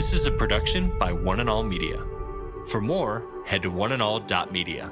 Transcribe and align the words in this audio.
This 0.00 0.14
is 0.14 0.24
a 0.24 0.30
production 0.30 0.98
by 0.98 1.12
One 1.12 1.40
and 1.40 1.50
All 1.50 1.62
Media. 1.62 2.02
For 2.68 2.80
more, 2.80 3.22
head 3.44 3.60
to 3.60 3.70
oneandall.media. 3.70 4.90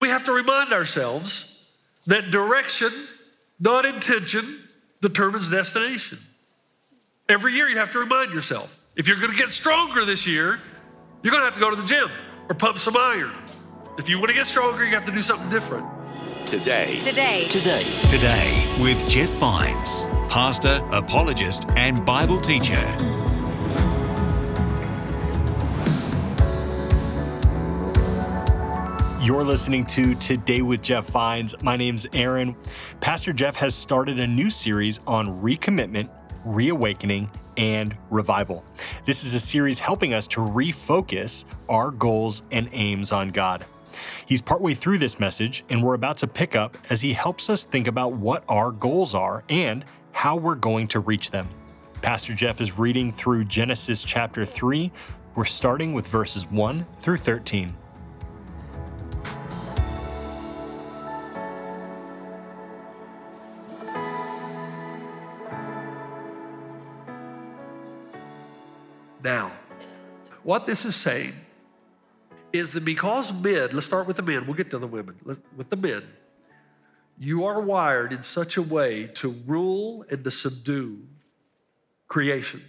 We 0.00 0.08
have 0.08 0.22
to 0.26 0.32
remind 0.32 0.72
ourselves 0.72 1.68
that 2.06 2.30
direction, 2.30 2.90
not 3.58 3.84
intention, 3.86 4.60
determines 5.02 5.50
destination. 5.50 6.18
Every 7.28 7.54
year 7.54 7.68
you 7.68 7.78
have 7.78 7.90
to 7.90 7.98
remind 7.98 8.32
yourself 8.32 8.78
if 8.94 9.08
you're 9.08 9.18
going 9.18 9.32
to 9.32 9.36
get 9.36 9.50
stronger 9.50 10.04
this 10.04 10.28
year, 10.28 10.58
you're 11.24 11.32
going 11.32 11.40
to 11.40 11.46
have 11.46 11.54
to 11.54 11.60
go 11.60 11.70
to 11.70 11.76
the 11.76 11.88
gym 11.88 12.08
or 12.48 12.54
pump 12.54 12.78
some 12.78 12.96
iron. 12.96 13.32
If 13.98 14.08
you 14.08 14.18
want 14.18 14.28
to 14.28 14.36
get 14.36 14.46
stronger, 14.46 14.84
you 14.84 14.94
have 14.94 15.06
to 15.06 15.12
do 15.12 15.22
something 15.22 15.50
different. 15.50 15.88
Today. 16.46 17.00
Today. 17.00 17.48
Today. 17.48 17.84
Today 18.06 18.76
with 18.80 19.08
Jeff 19.08 19.28
Vines, 19.40 20.08
pastor, 20.30 20.80
apologist, 20.92 21.66
and 21.70 22.06
Bible 22.06 22.40
teacher. 22.40 22.80
You're 29.20 29.42
listening 29.42 29.84
to 29.86 30.14
Today 30.14 30.62
with 30.62 30.82
Jeff 30.82 31.08
Vines. 31.08 31.60
My 31.64 31.76
name's 31.76 32.06
Aaron. 32.12 32.54
Pastor 33.00 33.32
Jeff 33.32 33.56
has 33.56 33.74
started 33.74 34.20
a 34.20 34.26
new 34.26 34.50
series 34.50 35.00
on 35.04 35.26
recommitment, 35.42 36.08
reawakening, 36.44 37.28
and 37.56 37.96
revival. 38.08 38.64
This 39.06 39.24
is 39.24 39.34
a 39.34 39.40
series 39.40 39.80
helping 39.80 40.14
us 40.14 40.28
to 40.28 40.40
refocus 40.40 41.44
our 41.68 41.90
goals 41.90 42.44
and 42.52 42.68
aims 42.72 43.10
on 43.10 43.30
God. 43.30 43.64
He's 44.26 44.40
partway 44.40 44.74
through 44.74 44.98
this 44.98 45.18
message, 45.18 45.64
and 45.70 45.82
we're 45.82 45.94
about 45.94 46.18
to 46.18 46.28
pick 46.28 46.54
up 46.54 46.76
as 46.88 47.00
he 47.00 47.12
helps 47.12 47.50
us 47.50 47.64
think 47.64 47.88
about 47.88 48.12
what 48.12 48.44
our 48.48 48.70
goals 48.70 49.12
are 49.12 49.42
and 49.48 49.84
how 50.12 50.36
we're 50.36 50.54
going 50.54 50.88
to 50.88 51.00
reach 51.00 51.30
them. 51.30 51.48
Pastor 52.02 52.34
Jeff 52.34 52.60
is 52.60 52.78
reading 52.78 53.12
through 53.12 53.44
Genesis 53.44 54.02
chapter 54.02 54.44
3. 54.44 54.90
We're 55.34 55.44
starting 55.44 55.92
with 55.92 56.06
verses 56.06 56.46
1 56.50 56.86
through 56.98 57.18
13. 57.18 57.74
Now, 69.22 69.52
what 70.42 70.64
this 70.64 70.84
is 70.84 70.96
saying 70.96 71.34
is 72.52 72.72
that 72.72 72.84
because 72.84 73.32
men, 73.32 73.68
let's 73.72 73.86
start 73.86 74.06
with 74.06 74.16
the 74.16 74.22
men, 74.22 74.46
we'll 74.46 74.56
get 74.56 74.70
to 74.70 74.78
the 74.78 74.86
women, 74.86 75.16
with 75.24 75.68
the 75.68 75.76
men, 75.76 76.02
you 77.22 77.44
are 77.44 77.60
wired 77.60 78.14
in 78.14 78.22
such 78.22 78.56
a 78.56 78.62
way 78.62 79.06
to 79.06 79.28
rule 79.46 80.06
and 80.10 80.24
to 80.24 80.30
subdue 80.30 81.00
creation. 82.08 82.64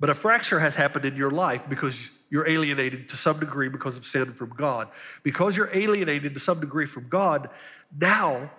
But 0.00 0.08
a 0.08 0.14
fracture 0.14 0.58
has 0.58 0.74
happened 0.74 1.04
in 1.04 1.14
your 1.14 1.30
life 1.30 1.68
because 1.68 2.18
you're 2.30 2.48
alienated 2.48 3.10
to 3.10 3.16
some 3.16 3.38
degree 3.38 3.68
because 3.68 3.98
of 3.98 4.06
sin 4.06 4.32
from 4.32 4.48
God. 4.56 4.88
Because 5.22 5.54
you're 5.54 5.68
alienated 5.74 6.32
to 6.32 6.40
some 6.40 6.60
degree 6.60 6.86
from 6.86 7.08
God, 7.10 7.50
now 7.94 8.50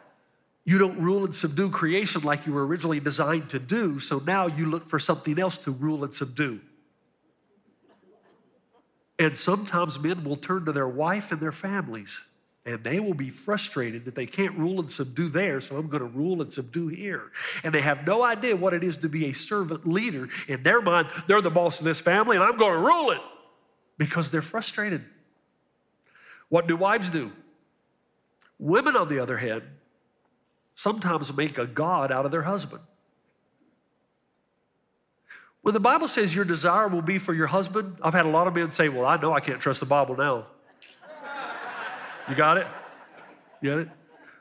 you 0.63 0.77
don't 0.77 0.99
rule 0.99 1.25
and 1.25 1.33
subdue 1.33 1.71
creation 1.71 2.21
like 2.21 2.45
you 2.45 2.53
were 2.53 2.67
originally 2.67 2.99
designed 2.99 3.49
to 3.49 3.57
do. 3.57 3.99
So 3.99 4.21
now 4.27 4.45
you 4.45 4.67
look 4.67 4.85
for 4.85 4.99
something 4.99 5.39
else 5.39 5.57
to 5.59 5.71
rule 5.71 6.03
and 6.03 6.13
subdue. 6.13 6.61
And 9.17 9.35
sometimes 9.35 9.97
men 9.97 10.23
will 10.23 10.35
turn 10.35 10.65
to 10.65 10.71
their 10.71 10.87
wife 10.87 11.31
and 11.31 11.41
their 11.41 11.51
families, 11.51 12.27
and 12.65 12.83
they 12.83 12.99
will 12.99 13.13
be 13.13 13.29
frustrated 13.29 14.05
that 14.05 14.15
they 14.15 14.25
can't 14.25 14.57
rule 14.57 14.79
and 14.79 14.89
subdue 14.89 15.29
there, 15.29 15.61
so 15.61 15.77
I'm 15.77 15.87
going 15.87 16.01
to 16.01 16.09
rule 16.09 16.41
and 16.41 16.51
subdue 16.51 16.87
here. 16.87 17.31
And 17.63 17.71
they 17.71 17.81
have 17.81 18.07
no 18.07 18.23
idea 18.23 18.55
what 18.55 18.73
it 18.73 18.83
is 18.83 18.97
to 18.99 19.09
be 19.09 19.27
a 19.27 19.33
servant 19.33 19.87
leader. 19.87 20.27
In 20.47 20.63
their 20.63 20.81
mind, 20.81 21.09
they're 21.27 21.41
the 21.41 21.51
boss 21.51 21.77
of 21.79 21.85
this 21.85 22.01
family, 22.01 22.35
and 22.35 22.43
I'm 22.43 22.57
going 22.57 22.73
to 22.73 22.79
rule 22.79 23.11
it 23.11 23.21
because 23.99 24.31
they're 24.31 24.41
frustrated. 24.41 25.05
What 26.49 26.67
do 26.67 26.75
wives 26.75 27.11
do? 27.11 27.31
Women, 28.57 28.95
on 28.95 29.09
the 29.09 29.19
other 29.19 29.37
hand, 29.37 29.63
sometimes 30.73 31.35
make 31.35 31.59
a 31.59 31.67
God 31.67 32.11
out 32.11 32.25
of 32.25 32.31
their 32.31 32.43
husband. 32.43 32.81
When 35.61 35.73
the 35.73 35.79
Bible 35.79 36.07
says 36.07 36.35
your 36.35 36.45
desire 36.45 36.87
will 36.87 37.01
be 37.01 37.17
for 37.19 37.33
your 37.33 37.47
husband, 37.47 37.97
I've 38.01 38.13
had 38.13 38.25
a 38.25 38.29
lot 38.29 38.47
of 38.47 38.55
men 38.55 38.71
say, 38.71 38.89
Well, 38.89 39.05
I 39.05 39.17
know 39.17 39.33
I 39.33 39.39
can't 39.39 39.59
trust 39.59 39.79
the 39.79 39.85
Bible 39.85 40.15
now. 40.15 40.47
You 42.29 42.35
got 42.35 42.57
it? 42.57 42.67
You 43.61 43.69
got 43.69 43.79
it? 43.79 43.89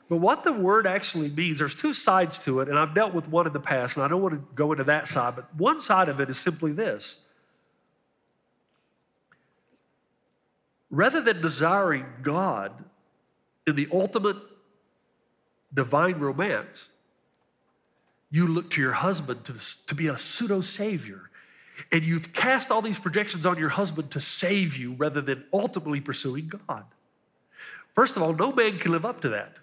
But 0.07 0.17
what 0.17 0.43
the 0.43 0.53
word 0.53 0.85
actually 0.85 1.29
means, 1.29 1.59
there's 1.59 1.75
two 1.75 1.93
sides 1.93 2.37
to 2.39 2.59
it, 2.59 2.69
and 2.69 2.77
I've 2.77 2.93
dealt 2.93 3.13
with 3.13 3.27
one 3.27 3.47
in 3.47 3.53
the 3.53 3.59
past, 3.59 3.97
and 3.97 4.05
I 4.05 4.07
don't 4.07 4.21
want 4.21 4.35
to 4.35 4.43
go 4.53 4.71
into 4.71 4.83
that 4.83 5.07
side, 5.07 5.33
but 5.35 5.53
one 5.55 5.79
side 5.79 6.09
of 6.09 6.19
it 6.19 6.29
is 6.29 6.37
simply 6.37 6.71
this. 6.71 7.21
Rather 10.91 11.21
than 11.21 11.41
desiring 11.41 12.05
God 12.21 12.71
in 13.65 13.75
the 13.75 13.87
ultimate 13.91 14.37
divine 15.73 16.19
romance, 16.19 16.89
you 18.29 18.47
look 18.47 18.69
to 18.71 18.81
your 18.81 18.93
husband 18.93 19.43
to, 19.45 19.53
to 19.87 19.95
be 19.95 20.07
a 20.07 20.17
pseudo 20.17 20.61
savior. 20.61 21.29
And 21.91 22.03
you've 22.03 22.31
cast 22.31 22.71
all 22.71 22.81
these 22.81 22.99
projections 22.99 23.45
on 23.45 23.57
your 23.57 23.69
husband 23.69 24.11
to 24.11 24.19
save 24.19 24.77
you 24.77 24.93
rather 24.93 25.21
than 25.21 25.43
ultimately 25.51 25.99
pursuing 25.99 26.47
God. 26.47 26.85
First 27.95 28.17
of 28.17 28.23
all, 28.23 28.33
no 28.33 28.51
man 28.51 28.77
can 28.77 28.91
live 28.91 29.05
up 29.05 29.21
to 29.21 29.29
that. 29.29 29.57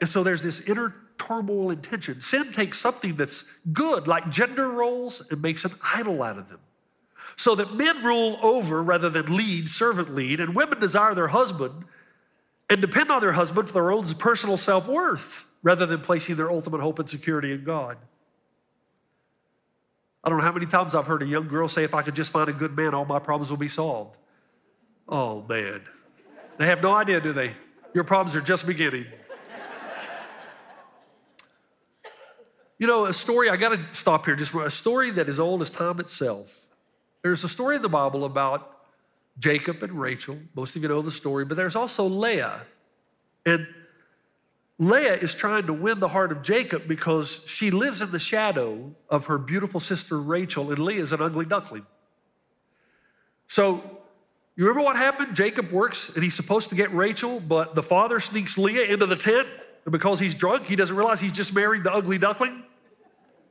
And 0.00 0.08
so 0.08 0.22
there's 0.22 0.42
this 0.42 0.60
inner 0.68 0.94
turmoil 1.18 1.70
and 1.70 1.82
tension. 1.82 2.20
Sin 2.20 2.52
takes 2.52 2.78
something 2.78 3.14
that's 3.14 3.50
good, 3.72 4.08
like 4.08 4.28
gender 4.28 4.68
roles, 4.68 5.30
and 5.30 5.40
makes 5.40 5.64
an 5.64 5.72
idol 5.94 6.22
out 6.22 6.38
of 6.38 6.48
them. 6.48 6.58
So 7.36 7.54
that 7.54 7.74
men 7.74 8.02
rule 8.02 8.38
over 8.42 8.82
rather 8.82 9.08
than 9.08 9.36
lead, 9.36 9.68
servant 9.68 10.14
lead, 10.14 10.40
and 10.40 10.54
women 10.54 10.80
desire 10.80 11.14
their 11.14 11.28
husband 11.28 11.84
and 12.68 12.80
depend 12.80 13.10
on 13.10 13.20
their 13.20 13.32
husband 13.32 13.68
for 13.68 13.74
their 13.74 13.92
own 13.92 14.04
personal 14.14 14.56
self 14.56 14.88
worth 14.88 15.46
rather 15.62 15.86
than 15.86 16.00
placing 16.00 16.36
their 16.36 16.50
ultimate 16.50 16.80
hope 16.80 16.98
and 16.98 17.08
security 17.08 17.52
in 17.52 17.64
God. 17.64 17.96
I 20.24 20.28
don't 20.28 20.38
know 20.38 20.44
how 20.44 20.52
many 20.52 20.66
times 20.66 20.94
I've 20.94 21.06
heard 21.06 21.22
a 21.22 21.26
young 21.26 21.48
girl 21.48 21.68
say, 21.68 21.84
if 21.84 21.94
I 21.94 22.02
could 22.02 22.14
just 22.14 22.30
find 22.30 22.48
a 22.48 22.52
good 22.52 22.76
man, 22.76 22.94
all 22.94 23.04
my 23.04 23.18
problems 23.18 23.50
will 23.50 23.58
be 23.58 23.68
solved. 23.68 24.18
Oh, 25.08 25.42
man. 25.48 25.82
They 26.58 26.66
have 26.66 26.82
no 26.82 26.92
idea, 26.94 27.20
do 27.20 27.32
they? 27.32 27.54
Your 27.94 28.04
problems 28.04 28.36
are 28.36 28.40
just 28.40 28.66
beginning. 28.66 29.06
You 32.78 32.88
know, 32.88 33.04
a 33.04 33.12
story, 33.12 33.48
I 33.48 33.56
got 33.56 33.68
to 33.70 33.94
stop 33.94 34.26
here, 34.26 34.34
just 34.34 34.54
a 34.54 34.68
story 34.68 35.10
that 35.10 35.28
is 35.28 35.38
old 35.38 35.60
as 35.60 35.70
time 35.70 36.00
itself. 36.00 36.66
There's 37.22 37.44
a 37.44 37.48
story 37.48 37.76
in 37.76 37.82
the 37.82 37.88
Bible 37.88 38.24
about 38.24 38.76
Jacob 39.38 39.84
and 39.84 39.92
Rachel. 39.92 40.36
Most 40.56 40.74
of 40.74 40.82
you 40.82 40.88
know 40.88 41.00
the 41.00 41.12
story, 41.12 41.44
but 41.44 41.56
there's 41.56 41.76
also 41.76 42.04
Leah. 42.04 42.62
And 43.46 43.68
Leah 44.80 45.14
is 45.14 45.32
trying 45.32 45.66
to 45.66 45.72
win 45.72 46.00
the 46.00 46.08
heart 46.08 46.32
of 46.32 46.42
Jacob 46.42 46.88
because 46.88 47.46
she 47.46 47.70
lives 47.70 48.02
in 48.02 48.10
the 48.10 48.18
shadow 48.18 48.96
of 49.08 49.26
her 49.26 49.38
beautiful 49.38 49.78
sister 49.78 50.18
Rachel, 50.18 50.70
and 50.70 50.78
Leah 50.80 51.02
is 51.02 51.12
an 51.12 51.22
ugly 51.22 51.44
duckling. 51.44 51.86
So, 53.46 54.01
you 54.56 54.66
remember 54.66 54.84
what 54.84 54.96
happened? 54.96 55.34
Jacob 55.34 55.70
works 55.70 56.14
and 56.14 56.22
he's 56.22 56.34
supposed 56.34 56.68
to 56.70 56.74
get 56.74 56.92
Rachel, 56.92 57.40
but 57.40 57.74
the 57.74 57.82
father 57.82 58.20
sneaks 58.20 58.58
Leah 58.58 58.84
into 58.84 59.06
the 59.06 59.16
tent, 59.16 59.48
and 59.84 59.92
because 59.92 60.20
he's 60.20 60.34
drunk, 60.34 60.64
he 60.64 60.76
doesn't 60.76 60.94
realize 60.94 61.20
he's 61.20 61.32
just 61.32 61.54
married 61.54 61.84
the 61.84 61.92
ugly 61.92 62.18
duckling. 62.18 62.62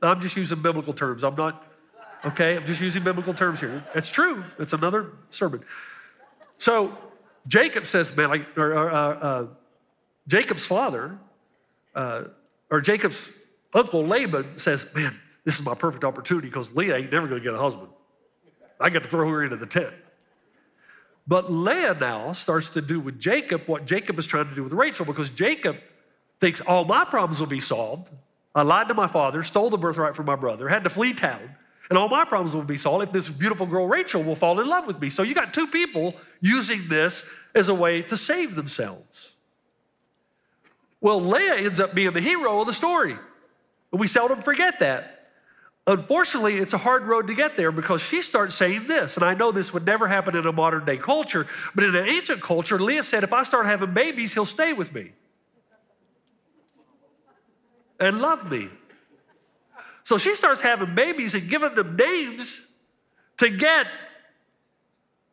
I'm 0.00 0.20
just 0.20 0.36
using 0.36 0.60
biblical 0.60 0.92
terms. 0.92 1.22
I'm 1.22 1.34
not, 1.34 1.64
okay? 2.24 2.56
I'm 2.56 2.66
just 2.66 2.80
using 2.80 3.02
biblical 3.02 3.34
terms 3.34 3.60
here. 3.60 3.84
It's 3.94 4.10
true. 4.10 4.44
It's 4.58 4.72
another 4.72 5.12
sermon. 5.30 5.62
So, 6.58 6.96
Jacob 7.46 7.86
says, 7.86 8.16
man, 8.16 8.28
like, 8.28 8.56
or, 8.56 8.72
or, 8.72 8.90
uh, 8.90 8.96
uh, 8.96 9.46
Jacob's 10.28 10.64
father, 10.64 11.18
uh, 11.94 12.24
or 12.70 12.80
Jacob's 12.80 13.36
uncle 13.74 14.04
Laban 14.04 14.58
says, 14.58 14.90
Man, 14.94 15.18
this 15.44 15.58
is 15.58 15.64
my 15.64 15.74
perfect 15.74 16.04
opportunity 16.04 16.48
because 16.48 16.74
Leah 16.74 16.96
ain't 16.96 17.12
never 17.12 17.26
gonna 17.26 17.40
get 17.40 17.54
a 17.54 17.58
husband. 17.58 17.88
I 18.80 18.90
got 18.90 19.04
to 19.04 19.08
throw 19.08 19.28
her 19.28 19.44
into 19.44 19.56
the 19.56 19.66
tent. 19.66 19.92
But 21.26 21.52
Leah 21.52 21.96
now 22.00 22.32
starts 22.32 22.70
to 22.70 22.80
do 22.80 22.98
with 23.00 23.20
Jacob 23.20 23.68
what 23.68 23.86
Jacob 23.86 24.18
is 24.18 24.26
trying 24.26 24.48
to 24.48 24.54
do 24.54 24.64
with 24.64 24.72
Rachel 24.72 25.06
because 25.06 25.30
Jacob 25.30 25.76
thinks 26.40 26.60
all 26.60 26.84
my 26.84 27.04
problems 27.04 27.40
will 27.40 27.46
be 27.46 27.60
solved. 27.60 28.10
I 28.54 28.62
lied 28.62 28.88
to 28.88 28.94
my 28.94 29.06
father, 29.06 29.42
stole 29.42 29.70
the 29.70 29.78
birthright 29.78 30.16
from 30.16 30.26
my 30.26 30.36
brother, 30.36 30.68
had 30.68 30.84
to 30.84 30.90
flee 30.90 31.14
town, 31.14 31.56
and 31.88 31.98
all 31.98 32.08
my 32.08 32.24
problems 32.24 32.54
will 32.54 32.62
be 32.62 32.76
solved 32.76 33.04
if 33.04 33.12
this 33.12 33.28
beautiful 33.28 33.66
girl 33.66 33.86
Rachel 33.86 34.22
will 34.22 34.34
fall 34.34 34.60
in 34.60 34.68
love 34.68 34.86
with 34.86 35.00
me. 35.00 35.10
So 35.10 35.22
you 35.22 35.34
got 35.34 35.54
two 35.54 35.66
people 35.66 36.14
using 36.40 36.88
this 36.88 37.28
as 37.54 37.68
a 37.68 37.74
way 37.74 38.02
to 38.02 38.16
save 38.16 38.54
themselves. 38.54 39.36
Well, 41.00 41.20
Leah 41.20 41.56
ends 41.56 41.80
up 41.80 41.94
being 41.94 42.12
the 42.12 42.20
hero 42.20 42.60
of 42.60 42.66
the 42.66 42.72
story. 42.72 43.16
And 43.90 44.00
we 44.00 44.06
seldom 44.06 44.40
forget 44.40 44.78
that. 44.78 45.11
Unfortunately, 45.86 46.58
it's 46.58 46.72
a 46.72 46.78
hard 46.78 47.06
road 47.06 47.26
to 47.26 47.34
get 47.34 47.56
there 47.56 47.72
because 47.72 48.00
she 48.02 48.22
starts 48.22 48.54
saying 48.54 48.86
this. 48.86 49.16
And 49.16 49.24
I 49.24 49.34
know 49.34 49.50
this 49.50 49.74
would 49.74 49.84
never 49.84 50.06
happen 50.06 50.36
in 50.36 50.46
a 50.46 50.52
modern 50.52 50.84
day 50.84 50.96
culture, 50.96 51.46
but 51.74 51.82
in 51.82 51.96
an 51.96 52.08
ancient 52.08 52.40
culture, 52.40 52.78
Leah 52.78 53.02
said, 53.02 53.24
if 53.24 53.32
I 53.32 53.42
start 53.42 53.66
having 53.66 53.92
babies, 53.92 54.32
he'll 54.32 54.44
stay 54.44 54.72
with 54.72 54.94
me 54.94 55.12
and 57.98 58.20
love 58.20 58.50
me. 58.50 58.68
So 60.04 60.18
she 60.18 60.34
starts 60.34 60.60
having 60.60 60.94
babies 60.94 61.34
and 61.34 61.48
giving 61.48 61.74
them 61.74 61.96
names 61.96 62.68
to 63.38 63.48
get 63.48 63.86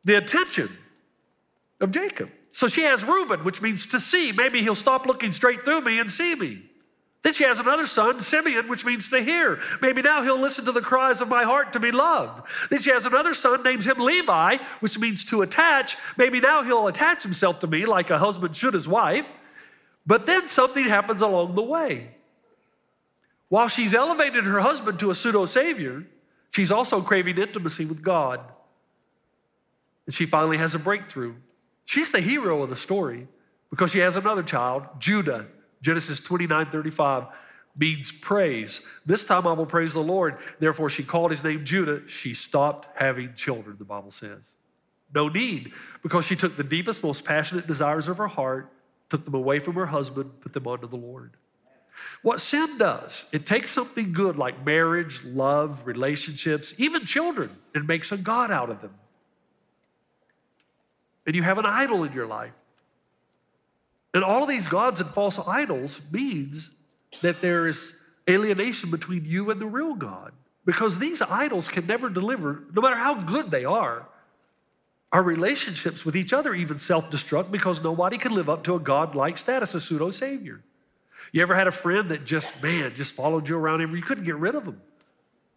the 0.03 0.15
attention 0.15 0.69
of 1.79 1.91
Jacob. 1.91 2.29
So 2.49 2.67
she 2.67 2.83
has 2.83 3.03
Reuben, 3.03 3.43
which 3.43 3.61
means 3.61 3.85
to 3.87 3.99
see. 3.99 4.31
Maybe 4.31 4.61
he'll 4.61 4.75
stop 4.75 5.05
looking 5.05 5.31
straight 5.31 5.63
through 5.63 5.81
me 5.81 5.99
and 5.99 6.09
see 6.09 6.35
me. 6.35 6.68
Then 7.21 7.33
she 7.33 7.43
has 7.43 7.59
another 7.59 7.85
son, 7.85 8.21
Simeon, 8.21 8.69
which 8.69 8.85
means 8.85 9.09
to 9.09 9.21
hear. 9.21 9.59
Maybe 9.81 10.01
now 10.01 10.23
he'll 10.23 10.39
listen 10.39 10.63
to 10.65 10.71
the 10.71 10.81
cries 10.81 11.19
of 11.19 11.27
my 11.27 11.43
heart 11.43 11.73
to 11.73 11.79
be 11.79 11.91
loved. 11.91 12.47
Then 12.69 12.81
she 12.81 12.91
has 12.91 13.05
another 13.05 13.33
son, 13.33 13.61
names 13.61 13.85
him 13.85 13.99
Levi, 13.99 14.57
which 14.79 14.97
means 14.97 15.25
to 15.25 15.41
attach. 15.41 15.97
Maybe 16.17 16.39
now 16.39 16.63
he'll 16.63 16.87
attach 16.87 17.23
himself 17.23 17.59
to 17.59 17.67
me 17.67 17.85
like 17.85 18.09
a 18.09 18.17
husband 18.17 18.55
should 18.55 18.73
his 18.73 18.87
wife. 18.87 19.27
But 20.07 20.25
then 20.25 20.47
something 20.47 20.85
happens 20.85 21.21
along 21.21 21.55
the 21.55 21.61
way. 21.61 22.15
While 23.49 23.67
she's 23.67 23.93
elevated 23.93 24.45
her 24.45 24.61
husband 24.61 24.99
to 24.99 25.11
a 25.11 25.15
pseudo 25.15 25.45
savior, 25.45 26.05
she's 26.51 26.71
also 26.71 27.01
craving 27.01 27.37
intimacy 27.37 27.85
with 27.85 28.01
God. 28.01 28.39
And 30.05 30.15
she 30.15 30.25
finally 30.25 30.57
has 30.57 30.73
a 30.73 30.79
breakthrough. 30.79 31.35
She's 31.83 32.11
the 32.11 32.21
hero 32.21 32.63
of 32.63 32.69
the 32.69 32.75
story 32.75 33.27
because 33.69 33.91
she 33.91 33.99
has 33.99 34.15
another 34.15 34.43
child, 34.43 34.83
Judah. 34.99 35.47
Genesis 35.81 36.19
29 36.19 36.67
35 36.67 37.25
means 37.77 38.11
praise. 38.11 38.85
This 39.05 39.23
time 39.23 39.47
I 39.47 39.53
will 39.53 39.65
praise 39.65 39.93
the 39.93 40.01
Lord. 40.01 40.37
Therefore, 40.59 40.89
she 40.89 41.03
called 41.03 41.31
his 41.31 41.43
name 41.43 41.63
Judah. 41.63 42.07
She 42.07 42.33
stopped 42.33 42.89
having 42.97 43.33
children, 43.35 43.77
the 43.77 43.85
Bible 43.85 44.11
says. 44.11 44.55
No 45.13 45.27
need, 45.27 45.71
because 46.03 46.25
she 46.25 46.35
took 46.35 46.55
the 46.55 46.63
deepest, 46.63 47.03
most 47.03 47.25
passionate 47.25 47.65
desires 47.65 48.07
of 48.07 48.17
her 48.17 48.27
heart, 48.27 48.71
took 49.09 49.25
them 49.25 49.33
away 49.33 49.59
from 49.59 49.73
her 49.75 49.87
husband, 49.87 50.39
put 50.39 50.53
them 50.53 50.67
onto 50.67 50.87
the 50.87 50.97
Lord. 50.97 51.31
What 52.21 52.39
sin 52.39 52.77
does, 52.77 53.27
it 53.31 53.45
takes 53.45 53.71
something 53.71 54.13
good 54.13 54.35
like 54.35 54.65
marriage, 54.65 55.23
love, 55.25 55.85
relationships, 55.85 56.73
even 56.77 57.05
children, 57.05 57.49
and 57.73 57.87
makes 57.87 58.11
a 58.11 58.17
God 58.17 58.51
out 58.51 58.69
of 58.69 58.81
them. 58.81 58.93
And 61.25 61.35
you 61.35 61.43
have 61.43 61.57
an 61.57 61.65
idol 61.65 62.03
in 62.03 62.13
your 62.13 62.27
life. 62.27 62.53
And 64.13 64.23
all 64.23 64.41
of 64.41 64.49
these 64.49 64.67
gods 64.67 64.99
and 64.99 65.09
false 65.09 65.39
idols 65.47 66.01
means 66.11 66.71
that 67.21 67.41
there 67.41 67.67
is 67.67 67.97
alienation 68.29 68.91
between 68.91 69.25
you 69.25 69.49
and 69.51 69.59
the 69.59 69.65
real 69.65 69.95
God. 69.95 70.33
Because 70.65 70.99
these 70.99 71.21
idols 71.21 71.67
can 71.67 71.87
never 71.87 72.09
deliver, 72.09 72.63
no 72.73 72.81
matter 72.81 72.95
how 72.95 73.15
good 73.15 73.49
they 73.49 73.65
are. 73.65 74.07
Our 75.11 75.23
relationships 75.23 76.05
with 76.05 76.15
each 76.15 76.33
other 76.33 76.53
even 76.53 76.77
self 76.77 77.09
destruct 77.09 77.49
because 77.49 77.83
nobody 77.83 78.17
can 78.17 78.33
live 78.35 78.49
up 78.49 78.63
to 78.63 78.75
a 78.75 78.79
God 78.79 79.15
like 79.15 79.37
status, 79.37 79.73
a 79.73 79.81
pseudo 79.81 80.11
savior. 80.11 80.61
You 81.31 81.41
ever 81.41 81.55
had 81.55 81.67
a 81.67 81.71
friend 81.71 82.09
that 82.09 82.25
just, 82.25 82.61
man, 82.61 82.93
just 82.95 83.15
followed 83.15 83.49
you 83.49 83.57
around 83.57 83.81
everywhere? 83.81 83.97
You 83.97 84.03
couldn't 84.03 84.25
get 84.25 84.35
rid 84.35 84.55
of 84.55 84.65
them. 84.65 84.81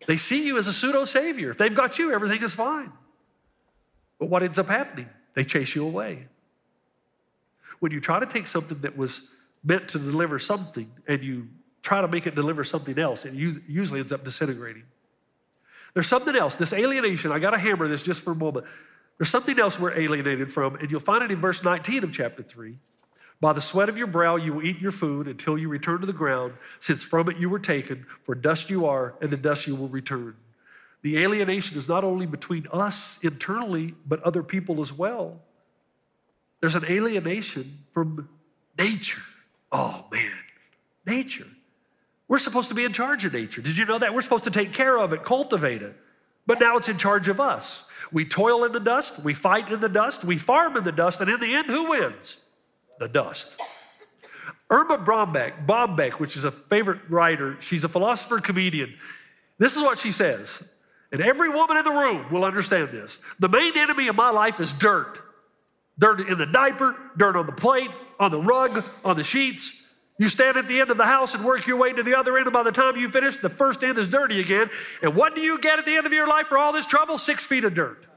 They 0.07 0.17
see 0.17 0.47
you 0.47 0.59
as 0.59 0.67
a 0.67 0.73
pseudo 0.73 1.05
savior. 1.05 1.51
If 1.51 1.59
they've 1.59 1.75
got 1.75 1.99
you, 1.99 2.13
everything 2.13 2.43
is 2.43 2.55
fine. 2.55 2.93
But 4.19 4.27
what 4.27 4.43
ends 4.43 4.59
up 4.59 4.69
happening? 4.69 5.09
They 5.35 5.45
chase 5.45 5.75
you 5.75 5.87
away. 5.87 6.29
When 7.83 7.91
you 7.91 8.01
try 8.01 8.21
to 8.21 8.27
take 8.27 8.47
something 8.47 8.79
that 8.83 8.97
was 8.97 9.29
meant 9.65 9.89
to 9.89 9.99
deliver 9.99 10.39
something 10.39 10.89
and 11.09 11.21
you 11.21 11.49
try 11.83 12.01
to 12.01 12.07
make 12.07 12.29
it 12.29 12.37
deliver 12.37 12.63
something 12.63 12.97
else, 12.97 13.25
it 13.25 13.35
usually 13.35 13.99
ends 13.99 14.13
up 14.13 14.23
disintegrating. 14.23 14.85
There's 15.93 16.07
something 16.07 16.37
else. 16.37 16.55
This 16.55 16.73
alienation, 16.73 17.33
I 17.33 17.41
got 17.41 17.51
to 17.51 17.59
hammer 17.59 17.89
this 17.89 18.05
just 18.05 18.23
for 18.23 18.31
a 18.31 18.37
moment. 18.37 18.67
There's 19.19 19.31
something 19.31 19.59
else 19.59 19.81
we're 19.81 19.99
alienated 19.99 20.53
from, 20.53 20.77
and 20.77 20.93
you'll 20.93 21.01
find 21.01 21.25
it 21.25 21.33
in 21.33 21.41
verse 21.41 21.65
19 21.65 22.05
of 22.05 22.13
chapter 22.13 22.45
3. 22.45 22.77
By 23.41 23.53
the 23.53 23.61
sweat 23.61 23.89
of 23.89 23.99
your 23.99 24.07
brow 24.07 24.37
you 24.37 24.53
will 24.53 24.65
eat 24.65 24.79
your 24.79 24.93
food 24.93 25.27
until 25.27 25.59
you 25.59 25.69
return 25.69 25.99
to 26.03 26.07
the 26.07 26.13
ground, 26.13 26.53
since 26.79 27.03
from 27.03 27.29
it 27.29 27.39
you 27.39 27.51
were 27.51 27.59
taken, 27.59 28.07
for 28.23 28.37
dust 28.37 28.71
you 28.71 28.87
are, 28.87 29.17
and 29.21 29.33
the 29.33 29.37
dust 29.37 29.67
you 29.67 29.75
will 29.75 29.89
return. 29.89 30.37
The 31.03 31.19
alienation 31.19 31.77
is 31.77 31.89
not 31.89 32.05
only 32.05 32.27
between 32.27 32.69
us 32.73 33.19
internally, 33.25 33.97
but 34.07 34.23
other 34.23 34.45
people 34.45 34.81
as 34.81 34.93
well. 34.93 35.41
There's 36.63 36.75
an 36.75 36.87
alienation 36.87 37.81
from 37.93 38.31
nature. 38.79 39.21
Oh 39.71 40.07
man, 40.11 40.33
nature. 41.05 41.47
We're 42.29 42.39
supposed 42.39 42.71
to 42.71 42.75
be 42.75 42.85
in 42.85 42.95
charge 42.95 43.27
of 43.27 43.35
nature. 43.35 43.61
Did 43.61 43.77
you 43.77 43.85
know 43.85 43.99
that? 43.99 44.15
We're 44.15 44.23
supposed 44.23 44.45
to 44.45 44.51
take 44.51 44.73
care 44.73 44.99
of 44.99 45.13
it, 45.13 45.25
cultivate 45.25 45.83
it. 45.83 45.95
But 46.47 46.61
now 46.61 46.79
it's 46.79 46.89
in 46.89 46.97
charge 46.97 47.29
of 47.29 47.39
us. 47.39 47.91
We 48.11 48.25
toil 48.25 48.65
in 48.65 48.73
the 48.73 48.81
dust, 48.81 49.23
we 49.23 49.35
fight 49.35 49.71
in 49.71 49.81
the 49.81 49.89
dust, 49.91 50.25
we 50.25 50.39
farm 50.39 50.79
in 50.79 50.85
the 50.85 50.93
dust, 50.93 51.21
and 51.21 51.29
in 51.29 51.41
the 51.41 51.55
end, 51.55 51.67
who 51.67 51.91
wins? 51.91 52.39
the 53.03 53.09
dust. 53.09 53.61
Erma 54.71 54.97
Bombeck, 54.97 55.67
Bombeck, 55.67 56.13
which 56.15 56.37
is 56.37 56.45
a 56.45 56.51
favorite 56.51 57.01
writer, 57.09 57.57
she's 57.61 57.85
a 57.85 57.89
philosopher 57.89 58.39
comedian. 58.39 58.95
This 59.59 59.77
is 59.77 59.83
what 59.83 59.99
she 59.99 60.11
says, 60.11 60.69
and 61.11 61.21
every 61.21 61.49
woman 61.49 61.77
in 61.77 61.85
the 61.85 61.91
room 61.91 62.33
will 62.33 62.45
understand 62.45 62.91
this. 62.91 63.21
The 63.39 63.49
main 63.49 63.77
enemy 63.77 64.09
of 64.09 64.17
my 64.17 64.31
life 64.31 64.61
is 64.61 64.73
dirt. 64.73 65.21
Dirt 66.03 66.29
in 66.29 66.37
the 66.37 66.47
diaper, 66.47 66.97
dirt 67.17 67.37
on 67.37 67.47
the 67.47 67.53
plate, 67.53 67.93
on 68.19 68.33
the 68.33 68.41
rug, 68.41 68.85
on 69.05 69.15
the 69.15 69.23
sheets. 69.23 69.87
You 70.19 70.27
stand 70.27 70.57
at 70.57 70.67
the 70.67 70.81
end 70.81 70.91
of 70.91 70.97
the 70.97 71.07
house 71.07 71.33
and 71.33 71.45
work 71.45 71.65
your 71.69 71.77
way 71.77 71.93
to 71.93 72.03
the 72.03 72.19
other 72.19 72.37
end, 72.37 72.49
and 72.49 72.53
by 72.53 72.65
the 72.65 72.73
time 72.73 72.97
you 72.97 73.09
finish, 73.09 73.37
the 73.37 73.49
first 73.49 73.85
end 73.85 73.99
is 73.99 74.09
dirty 74.09 74.41
again. 74.41 74.69
And 75.01 75.15
what 75.15 75.37
do 75.37 75.43
you 75.43 75.61
get 75.61 75.79
at 75.79 75.85
the 75.85 75.95
end 75.95 76.05
of 76.05 76.13
your 76.13 76.27
life 76.27 76.49
for 76.49 76.59
all 76.59 76.73
this 76.73 76.87
trouble? 76.87 77.19
Six 77.19 77.47
feet 77.47 77.63
of 77.63 77.75
dirt. 77.75 78.09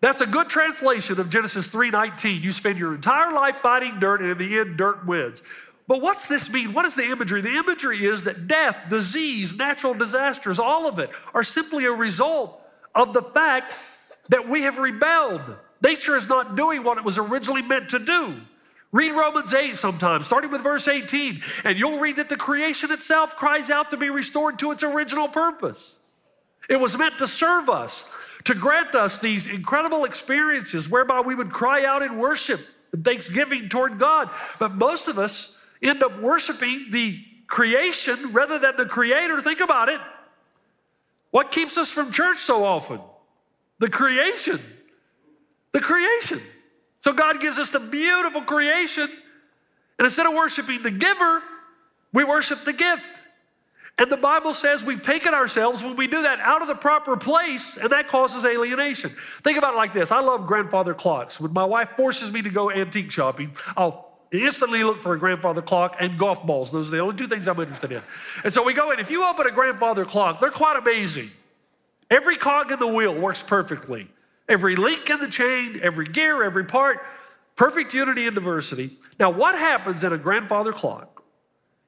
That's 0.00 0.20
a 0.20 0.26
good 0.26 0.48
translation 0.48 1.18
of 1.18 1.28
Genesis 1.28 1.72
3:19. 1.72 2.40
You 2.40 2.52
spend 2.52 2.78
your 2.78 2.94
entire 2.94 3.32
life 3.32 3.56
fighting 3.60 3.98
dirt, 3.98 4.20
and 4.20 4.30
in 4.30 4.38
the 4.38 4.56
end, 4.60 4.76
dirt 4.76 5.04
wins. 5.04 5.42
But 5.88 6.00
what's 6.00 6.28
this 6.28 6.52
mean? 6.52 6.72
What 6.72 6.84
is 6.84 6.94
the 6.94 7.10
imagery? 7.10 7.40
The 7.40 7.56
imagery 7.56 8.04
is 8.04 8.22
that 8.24 8.46
death, 8.46 8.78
disease, 8.88 9.58
natural 9.58 9.94
disasters, 9.94 10.60
all 10.60 10.86
of 10.86 11.00
it 11.00 11.10
are 11.34 11.42
simply 11.42 11.84
a 11.84 11.92
result 11.92 12.62
of 12.94 13.12
the 13.12 13.22
fact 13.22 13.76
that 14.28 14.48
we 14.48 14.62
have 14.62 14.78
rebelled. 14.78 15.56
Nature 15.84 16.16
is 16.16 16.28
not 16.28 16.56
doing 16.56 16.82
what 16.82 16.96
it 16.96 17.04
was 17.04 17.18
originally 17.18 17.62
meant 17.62 17.90
to 17.90 17.98
do. 17.98 18.40
Read 18.90 19.12
Romans 19.12 19.52
8 19.52 19.76
sometimes, 19.76 20.24
starting 20.24 20.50
with 20.50 20.62
verse 20.62 20.88
18, 20.88 21.42
and 21.64 21.78
you'll 21.78 21.98
read 21.98 22.16
that 22.16 22.28
the 22.28 22.36
creation 22.36 22.90
itself 22.90 23.36
cries 23.36 23.68
out 23.68 23.90
to 23.90 23.96
be 23.96 24.08
restored 24.08 24.58
to 24.60 24.70
its 24.70 24.82
original 24.82 25.28
purpose. 25.28 25.98
It 26.70 26.80
was 26.80 26.96
meant 26.96 27.18
to 27.18 27.26
serve 27.26 27.68
us 27.68 28.10
to 28.44 28.54
grant 28.54 28.94
us 28.94 29.18
these 29.18 29.46
incredible 29.46 30.04
experiences 30.04 30.88
whereby 30.88 31.20
we 31.20 31.34
would 31.34 31.50
cry 31.50 31.84
out 31.84 32.02
in 32.02 32.18
worship 32.18 32.60
and 32.92 33.04
thanksgiving 33.04 33.68
toward 33.68 33.98
God. 33.98 34.30
But 34.58 34.74
most 34.74 35.08
of 35.08 35.18
us 35.18 35.60
end 35.82 36.02
up 36.02 36.20
worshiping 36.20 36.86
the 36.90 37.18
creation 37.46 38.32
rather 38.32 38.58
than 38.58 38.76
the 38.76 38.86
creator. 38.86 39.40
Think 39.40 39.60
about 39.60 39.88
it. 39.88 40.00
What 41.30 41.50
keeps 41.50 41.76
us 41.76 41.90
from 41.90 42.12
church 42.12 42.38
so 42.38 42.64
often? 42.64 43.00
The 43.80 43.90
creation. 43.90 44.60
The 45.74 45.80
creation. 45.80 46.40
So 47.00 47.12
God 47.12 47.40
gives 47.40 47.58
us 47.58 47.70
the 47.70 47.80
beautiful 47.80 48.40
creation, 48.40 49.10
and 49.98 50.06
instead 50.06 50.26
of 50.26 50.32
worshiping 50.32 50.82
the 50.82 50.90
giver, 50.90 51.42
we 52.14 52.24
worship 52.24 52.64
the 52.64 52.72
gift. 52.72 53.04
And 53.98 54.10
the 54.10 54.16
Bible 54.16 54.54
says 54.54 54.82
we've 54.82 55.02
taken 55.02 55.34
ourselves 55.34 55.84
when 55.84 55.96
we 55.96 56.06
do 56.06 56.22
that 56.22 56.40
out 56.40 56.62
of 56.62 56.68
the 56.68 56.74
proper 56.74 57.16
place, 57.16 57.76
and 57.76 57.90
that 57.90 58.08
causes 58.08 58.44
alienation. 58.44 59.10
Think 59.10 59.58
about 59.58 59.74
it 59.74 59.76
like 59.76 59.92
this 59.92 60.10
I 60.10 60.20
love 60.20 60.46
grandfather 60.46 60.94
clocks. 60.94 61.40
When 61.40 61.52
my 61.52 61.64
wife 61.64 61.90
forces 61.90 62.32
me 62.32 62.40
to 62.42 62.50
go 62.50 62.70
antique 62.70 63.10
shopping, 63.10 63.54
I'll 63.76 64.18
instantly 64.32 64.82
look 64.82 65.00
for 65.00 65.14
a 65.14 65.18
grandfather 65.18 65.62
clock 65.62 65.96
and 66.00 66.18
golf 66.18 66.44
balls. 66.46 66.70
Those 66.72 66.88
are 66.88 66.96
the 66.96 67.02
only 67.02 67.16
two 67.16 67.28
things 67.28 67.46
I'm 67.46 67.58
interested 67.58 67.92
in. 67.92 68.02
And 68.42 68.52
so 68.52 68.64
we 68.64 68.74
go 68.74 68.90
in. 68.92 68.98
If 68.98 69.10
you 69.10 69.24
open 69.24 69.46
a 69.46 69.52
grandfather 69.52 70.04
clock, 70.04 70.40
they're 70.40 70.50
quite 70.50 70.76
amazing. 70.76 71.30
Every 72.10 72.36
cog 72.36 72.72
in 72.72 72.78
the 72.78 72.86
wheel 72.86 73.14
works 73.14 73.42
perfectly. 73.42 74.08
Every 74.48 74.76
link 74.76 75.08
in 75.08 75.20
the 75.20 75.28
chain, 75.28 75.80
every 75.82 76.06
gear, 76.06 76.42
every 76.42 76.64
part, 76.64 76.98
perfect 77.56 77.94
unity 77.94 78.26
and 78.26 78.34
diversity. 78.34 78.98
Now, 79.18 79.30
what 79.30 79.58
happens 79.58 80.04
in 80.04 80.12
a 80.12 80.18
grandfather 80.18 80.72
clock? 80.72 81.22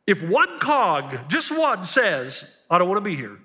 If 0.06 0.22
one 0.22 0.58
cog, 0.58 1.28
just 1.28 1.56
one, 1.56 1.84
says, 1.84 2.56
I 2.70 2.78
don't 2.78 2.88
want 2.88 2.98
to 2.98 3.08
be 3.08 3.16
here, 3.16 3.38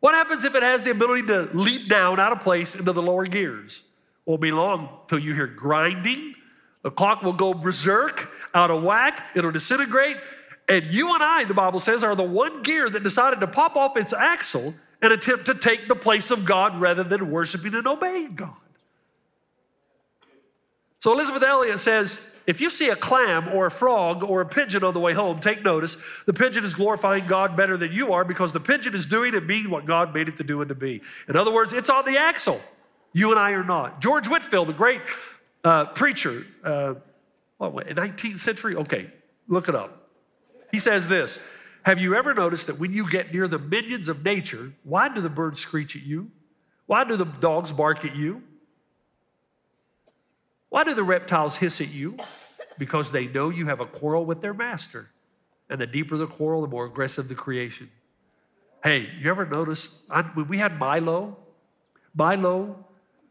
what 0.00 0.14
happens 0.14 0.44
if 0.44 0.54
it 0.54 0.62
has 0.62 0.84
the 0.84 0.90
ability 0.90 1.26
to 1.28 1.48
leap 1.52 1.88
down 1.88 2.20
out 2.20 2.32
of 2.32 2.40
place 2.40 2.74
into 2.74 2.92
the 2.92 3.02
lower 3.02 3.24
gears? 3.24 3.84
Won't 4.24 4.40
be 4.40 4.50
long 4.50 4.88
till 5.08 5.18
you 5.18 5.34
hear 5.34 5.46
grinding. 5.46 6.34
The 6.82 6.90
clock 6.90 7.22
will 7.22 7.32
go 7.32 7.54
berserk, 7.54 8.30
out 8.54 8.70
of 8.70 8.82
whack, 8.82 9.26
it'll 9.34 9.52
disintegrate. 9.52 10.16
And 10.68 10.86
you 10.86 11.14
and 11.14 11.22
I, 11.22 11.44
the 11.44 11.54
Bible 11.54 11.78
says, 11.78 12.02
are 12.02 12.14
the 12.14 12.22
one 12.22 12.62
gear 12.62 12.90
that 12.90 13.02
decided 13.02 13.40
to 13.40 13.46
pop 13.46 13.76
off 13.76 13.96
its 13.96 14.12
axle 14.12 14.74
and 15.02 15.12
attempt 15.12 15.46
to 15.46 15.54
take 15.54 15.88
the 15.88 15.94
place 15.94 16.30
of 16.30 16.44
God 16.44 16.80
rather 16.80 17.04
than 17.04 17.30
worshiping 17.30 17.74
and 17.74 17.86
obeying 17.86 18.34
God. 18.34 18.54
So 20.98 21.12
Elisabeth 21.12 21.42
Elliot 21.42 21.78
says, 21.78 22.20
if 22.46 22.60
you 22.60 22.70
see 22.70 22.90
a 22.90 22.96
clam 22.96 23.48
or 23.48 23.66
a 23.66 23.70
frog 23.70 24.22
or 24.22 24.40
a 24.40 24.46
pigeon 24.46 24.84
on 24.84 24.94
the 24.94 25.00
way 25.00 25.12
home, 25.12 25.40
take 25.40 25.64
notice. 25.64 25.96
The 26.26 26.32
pigeon 26.32 26.64
is 26.64 26.74
glorifying 26.74 27.26
God 27.26 27.56
better 27.56 27.76
than 27.76 27.92
you 27.92 28.12
are 28.12 28.24
because 28.24 28.52
the 28.52 28.60
pigeon 28.60 28.94
is 28.94 29.04
doing 29.04 29.34
and 29.34 29.46
being 29.46 29.68
what 29.68 29.84
God 29.84 30.14
made 30.14 30.28
it 30.28 30.36
to 30.36 30.44
do 30.44 30.60
and 30.60 30.68
to 30.68 30.74
be. 30.74 31.02
In 31.28 31.36
other 31.36 31.52
words, 31.52 31.72
it's 31.72 31.90
on 31.90 32.04
the 32.04 32.18
axle. 32.18 32.60
You 33.12 33.30
and 33.32 33.40
I 33.40 33.52
are 33.52 33.64
not. 33.64 34.00
George 34.00 34.28
Whitefield, 34.28 34.68
the 34.68 34.72
great 34.72 35.00
uh, 35.64 35.86
preacher, 35.86 36.46
uh, 36.62 36.94
what, 37.58 37.86
19th 37.86 38.38
century? 38.38 38.76
Okay, 38.76 39.10
look 39.48 39.68
it 39.68 39.74
up. 39.74 40.08
He 40.70 40.78
says 40.78 41.08
this 41.08 41.40
Have 41.86 42.00
you 42.00 42.16
ever 42.16 42.34
noticed 42.34 42.66
that 42.66 42.80
when 42.80 42.92
you 42.92 43.08
get 43.08 43.32
near 43.32 43.46
the 43.46 43.60
minions 43.60 44.08
of 44.08 44.24
nature, 44.24 44.72
why 44.82 45.08
do 45.08 45.20
the 45.20 45.30
birds 45.30 45.60
screech 45.60 45.94
at 45.94 46.02
you? 46.02 46.32
Why 46.86 47.04
do 47.04 47.14
the 47.14 47.26
dogs 47.26 47.70
bark 47.70 48.04
at 48.04 48.16
you? 48.16 48.42
Why 50.68 50.82
do 50.82 50.94
the 50.94 51.04
reptiles 51.04 51.58
hiss 51.58 51.80
at 51.80 51.94
you? 51.94 52.16
Because 52.76 53.12
they 53.12 53.28
know 53.28 53.50
you 53.50 53.66
have 53.66 53.78
a 53.78 53.86
quarrel 53.86 54.24
with 54.24 54.40
their 54.40 54.52
master. 54.52 55.10
And 55.70 55.80
the 55.80 55.86
deeper 55.86 56.16
the 56.16 56.26
quarrel, 56.26 56.62
the 56.62 56.66
more 56.66 56.86
aggressive 56.86 57.28
the 57.28 57.36
creation. 57.36 57.88
Hey, 58.82 59.08
you 59.20 59.30
ever 59.30 59.46
notice 59.46 60.02
I, 60.10 60.22
when 60.22 60.48
we 60.48 60.58
had 60.58 60.80
Milo? 60.80 61.36
Milo, 62.16 62.84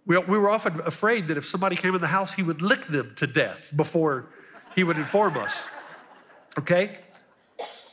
we, 0.06 0.18
we 0.18 0.38
were 0.38 0.50
often 0.50 0.80
afraid 0.86 1.28
that 1.28 1.36
if 1.36 1.44
somebody 1.44 1.76
came 1.76 1.94
in 1.94 2.00
the 2.00 2.08
house, 2.08 2.36
he 2.36 2.42
would 2.42 2.62
lick 2.62 2.86
them 2.86 3.16
to 3.18 3.28
death 3.28 3.76
before 3.76 4.30
he 4.76 4.86
would 4.86 4.98
inform 4.98 5.36
us. 5.36 5.68
Okay? 6.58 7.00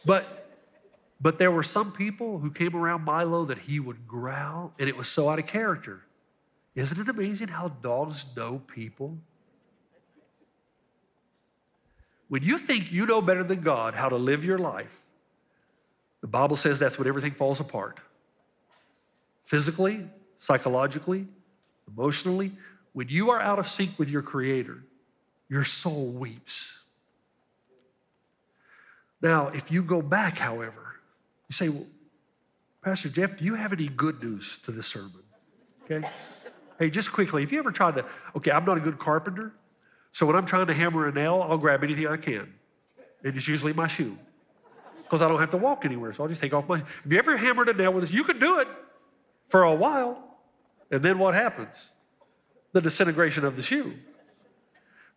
But 0.05 0.42
but 1.23 1.39
there 1.39 1.53
were 1.53 1.63
some 1.63 1.93
people 1.93 2.41
who 2.41 2.51
came 2.51 2.75
around 2.75 3.05
Milo 3.05 3.45
that 3.45 3.59
he 3.59 3.79
would 3.79 4.09
growl, 4.09 4.75
and 4.77 4.89
it 4.89 4.97
was 4.97 5.07
so 5.07 5.29
out 5.29 5.39
of 5.39 5.47
character. 5.47 6.03
Isn't 6.75 7.01
it 7.01 7.09
amazing 7.09 7.47
how 7.49 7.69
dogs 7.69 8.37
know 8.37 8.61
people? 8.67 9.19
When 12.29 12.43
you 12.43 12.59
think 12.59 12.91
you 12.91 13.07
know 13.07 13.23
better 13.23 13.45
than 13.45 13.61
God 13.61 13.95
how 13.95 14.09
to 14.09 14.17
live 14.17 14.45
your 14.45 14.59
life, 14.59 15.01
the 16.23 16.27
Bible 16.27 16.57
says 16.57 16.81
that's 16.81 16.99
when 16.99 17.07
everything 17.07 17.33
falls 17.33 17.61
apart. 17.61 18.01
Physically, 19.45 20.09
psychologically, 20.39 21.29
emotionally, 21.87 22.53
when 22.95 23.09
you 23.09 23.31
are 23.31 23.41
out 23.41 23.61
of 23.61 23.67
sync 23.69 23.97
with 23.97 24.11
your 24.11 24.23
Creator, 24.23 24.83
your 25.49 25.63
soul 25.63 26.07
weeps. 26.07 26.83
Now, 29.21 29.49
if 29.49 29.71
you 29.71 29.83
go 29.83 30.03
back, 30.03 30.39
however, 30.39 30.93
you 31.53 31.67
say, 31.67 31.69
well, 31.69 31.87
Pastor 32.83 33.11
Jeff, 33.11 33.37
do 33.37 33.45
you 33.45 33.55
have 33.55 33.73
any 33.73 33.89
good 33.89 34.23
news 34.23 34.59
to 34.61 34.71
this 34.71 34.87
sermon? 34.87 35.23
Okay? 35.85 36.09
Hey, 36.79 36.89
just 36.89 37.13
quickly, 37.13 37.43
if 37.43 37.53
you 37.53 37.59
ever 37.59 37.71
tried 37.71 37.97
to, 37.97 38.07
okay, 38.37 38.51
I'm 38.51 38.65
not 38.65 38.79
a 38.79 38.81
good 38.81 38.99
carpenter, 38.99 39.53
so 40.13 40.25
when 40.27 40.35
I'm 40.35 40.47
trying 40.47 40.67
to 40.67 40.75
hammer 40.75 41.07
a 41.07 41.13
nail, 41.13 41.47
I'll 41.47 41.59
grab 41.59 41.85
anything 41.85 42.07
I 42.07 42.17
can. 42.17 42.53
And 43.23 43.37
it's 43.37 43.47
usually 43.47 43.73
my 43.73 43.87
shoe. 43.87 44.19
Because 45.03 45.21
I 45.21 45.29
don't 45.29 45.41
have 45.41 45.51
to 45.51 45.59
walk 45.59 45.85
anywhere. 45.85 46.13
So 46.15 46.23
I'll 46.23 46.29
just 46.29 46.41
take 46.41 46.55
off 46.55 46.67
my 46.67 46.79
Have 46.79 47.13
you 47.13 47.19
ever 47.19 47.37
hammered 47.37 47.69
a 47.69 47.75
nail 47.75 47.93
with 47.93 48.05
this? 48.05 48.13
You 48.13 48.25
can 48.25 48.39
do 48.39 48.61
it 48.61 48.69
for 49.49 49.63
a 49.63 49.75
while. 49.75 50.39
And 50.91 51.03
then 51.03 51.19
what 51.19 51.35
happens? 51.35 51.91
The 52.73 52.81
disintegration 52.81 53.45
of 53.45 53.57
the 53.57 53.63
shoe. 53.63 53.95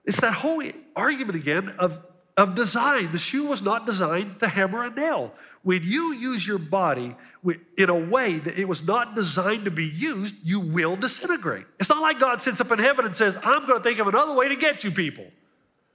It's 0.03 0.19
that 0.19 0.33
whole 0.33 0.61
argument 0.95 1.37
again 1.37 1.73
of, 1.79 1.99
of 2.37 2.55
design. 2.55 3.11
The 3.11 3.17
shoe 3.17 3.45
was 3.47 3.61
not 3.61 3.85
designed 3.85 4.39
to 4.39 4.47
hammer 4.47 4.83
a 4.83 4.89
nail. 4.89 5.33
When 5.63 5.83
you 5.83 6.13
use 6.13 6.45
your 6.45 6.59
body 6.59 7.15
in 7.77 7.89
a 7.89 7.95
way 7.95 8.37
that 8.37 8.59
it 8.59 8.67
was 8.67 8.85
not 8.85 9.15
designed 9.15 9.65
to 9.65 9.71
be 9.71 9.85
used, 9.85 10.45
you 10.45 10.59
will 10.59 10.95
disintegrate. 10.95 11.65
It's 11.79 11.89
not 11.89 12.01
like 12.01 12.19
God 12.19 12.41
sits 12.41 12.61
up 12.61 12.71
in 12.71 12.79
heaven 12.79 13.05
and 13.05 13.15
says, 13.15 13.37
I'm 13.43 13.65
going 13.65 13.81
to 13.81 13.83
think 13.83 13.99
of 13.99 14.07
another 14.07 14.33
way 14.33 14.49
to 14.49 14.55
get 14.55 14.83
you 14.83 14.91
people. 14.91 15.25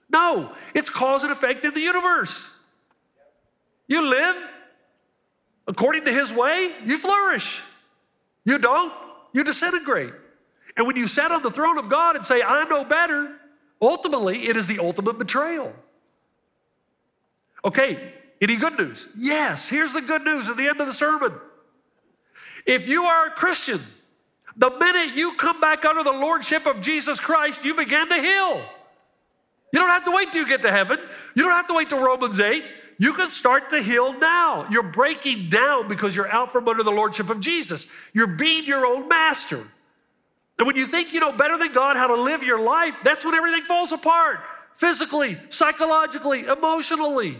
No, 0.08 0.52
it's 0.74 0.90
cause 0.90 1.22
and 1.22 1.30
effect 1.30 1.64
in 1.64 1.74
the 1.74 1.80
universe. 1.80 2.58
You 3.86 4.08
live 4.08 4.50
according 5.68 6.04
to 6.06 6.12
His 6.12 6.32
way, 6.32 6.72
you 6.84 6.98
flourish. 6.98 7.62
You 8.44 8.58
don't, 8.58 8.92
you 9.32 9.44
disintegrate. 9.44 10.12
And 10.76 10.86
when 10.86 10.96
you 10.96 11.06
sit 11.06 11.30
on 11.30 11.42
the 11.42 11.50
throne 11.50 11.78
of 11.78 11.88
God 11.88 12.16
and 12.16 12.24
say, 12.24 12.42
I 12.42 12.64
know 12.64 12.84
better, 12.84 13.36
ultimately 13.80 14.46
it 14.46 14.56
is 14.56 14.66
the 14.66 14.78
ultimate 14.78 15.18
betrayal. 15.18 15.72
Okay, 17.64 18.14
any 18.40 18.56
good 18.56 18.78
news? 18.78 19.08
Yes, 19.16 19.68
here's 19.68 19.92
the 19.92 20.00
good 20.00 20.24
news 20.24 20.48
at 20.48 20.56
the 20.56 20.66
end 20.66 20.80
of 20.80 20.86
the 20.86 20.92
sermon. 20.92 21.32
If 22.66 22.88
you 22.88 23.04
are 23.04 23.26
a 23.26 23.30
Christian, 23.30 23.80
the 24.56 24.70
minute 24.70 25.14
you 25.16 25.34
come 25.34 25.60
back 25.60 25.84
under 25.84 26.02
the 26.02 26.12
lordship 26.12 26.66
of 26.66 26.80
Jesus 26.80 27.20
Christ, 27.20 27.64
you 27.64 27.74
begin 27.74 28.08
to 28.08 28.16
heal. 28.16 28.62
You 29.72 29.78
don't 29.78 29.88
have 29.88 30.04
to 30.04 30.10
wait 30.10 30.32
till 30.32 30.42
you 30.42 30.48
get 30.48 30.62
to 30.62 30.70
heaven. 30.70 30.98
You 31.34 31.44
don't 31.44 31.52
have 31.52 31.68
to 31.68 31.74
wait 31.74 31.88
till 31.88 32.04
Romans 32.04 32.40
8. 32.40 32.64
You 32.98 33.12
can 33.12 33.30
start 33.30 33.70
to 33.70 33.80
heal 33.80 34.12
now. 34.18 34.66
You're 34.70 34.82
breaking 34.82 35.48
down 35.48 35.88
because 35.88 36.14
you're 36.14 36.30
out 36.30 36.52
from 36.52 36.68
under 36.68 36.82
the 36.82 36.90
lordship 36.90 37.30
of 37.30 37.40
Jesus. 37.40 37.86
You're 38.12 38.26
being 38.26 38.64
your 38.64 38.84
own 38.84 39.08
master. 39.08 39.66
And 40.58 40.66
when 40.66 40.76
you 40.76 40.84
think 40.84 41.14
you 41.14 41.20
know 41.20 41.32
better 41.32 41.56
than 41.56 41.72
God 41.72 41.96
how 41.96 42.08
to 42.08 42.20
live 42.20 42.42
your 42.42 42.60
life, 42.60 42.94
that's 43.02 43.24
when 43.24 43.34
everything 43.34 43.62
falls 43.62 43.92
apart 43.92 44.40
physically, 44.74 45.38
psychologically, 45.48 46.46
emotionally. 46.46 47.38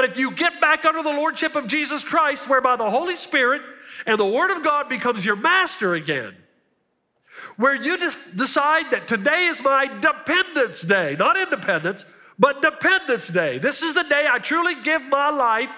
But 0.00 0.08
if 0.08 0.16
you 0.16 0.30
get 0.30 0.62
back 0.62 0.86
under 0.86 1.02
the 1.02 1.12
lordship 1.12 1.56
of 1.56 1.66
Jesus 1.66 2.02
Christ, 2.02 2.48
whereby 2.48 2.76
the 2.76 2.88
Holy 2.88 3.16
Spirit 3.16 3.60
and 4.06 4.18
the 4.18 4.24
Word 4.24 4.50
of 4.50 4.64
God 4.64 4.88
becomes 4.88 5.26
your 5.26 5.36
master 5.36 5.92
again, 5.92 6.34
where 7.58 7.74
you 7.74 7.98
decide 8.34 8.90
that 8.92 9.06
today 9.06 9.48
is 9.48 9.62
my 9.62 9.88
dependence 10.00 10.80
day, 10.80 11.16
not 11.18 11.38
independence, 11.38 12.06
but 12.38 12.62
dependence 12.62 13.28
day. 13.28 13.58
This 13.58 13.82
is 13.82 13.92
the 13.92 14.04
day 14.04 14.26
I 14.26 14.38
truly 14.38 14.74
give 14.82 15.04
my 15.04 15.28
life 15.28 15.68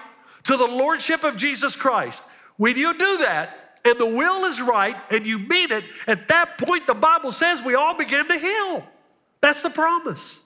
to 0.43 0.55
the 0.55 0.67
lordship 0.67 1.25
of 1.25 1.35
Jesus 1.35 1.75
Christ. 1.75 2.23
When 2.55 2.77
you 2.77 2.93
do 2.93 3.17
that, 3.17 3.81
and 3.83 3.99
the 3.99 4.05
will 4.05 4.45
is 4.45 4.61
right, 4.61 4.95
and 5.11 5.27
you 5.27 5.37
mean 5.37 5.69
it, 5.69 5.83
at 6.07 6.29
that 6.29 6.57
point, 6.59 6.87
the 6.87 6.93
Bible 6.93 7.33
says 7.33 7.61
we 7.61 7.75
all 7.75 7.97
begin 7.97 8.25
to 8.29 8.39
heal. 8.39 8.87
That's 9.41 9.61
the 9.61 9.69
promise. 9.69 10.42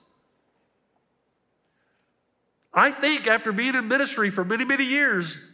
I 2.72 2.90
think 2.90 3.26
after 3.26 3.52
being 3.52 3.74
in 3.74 3.88
ministry 3.88 4.30
for 4.30 4.44
many, 4.44 4.64
many 4.64 4.84
years, 4.84 5.44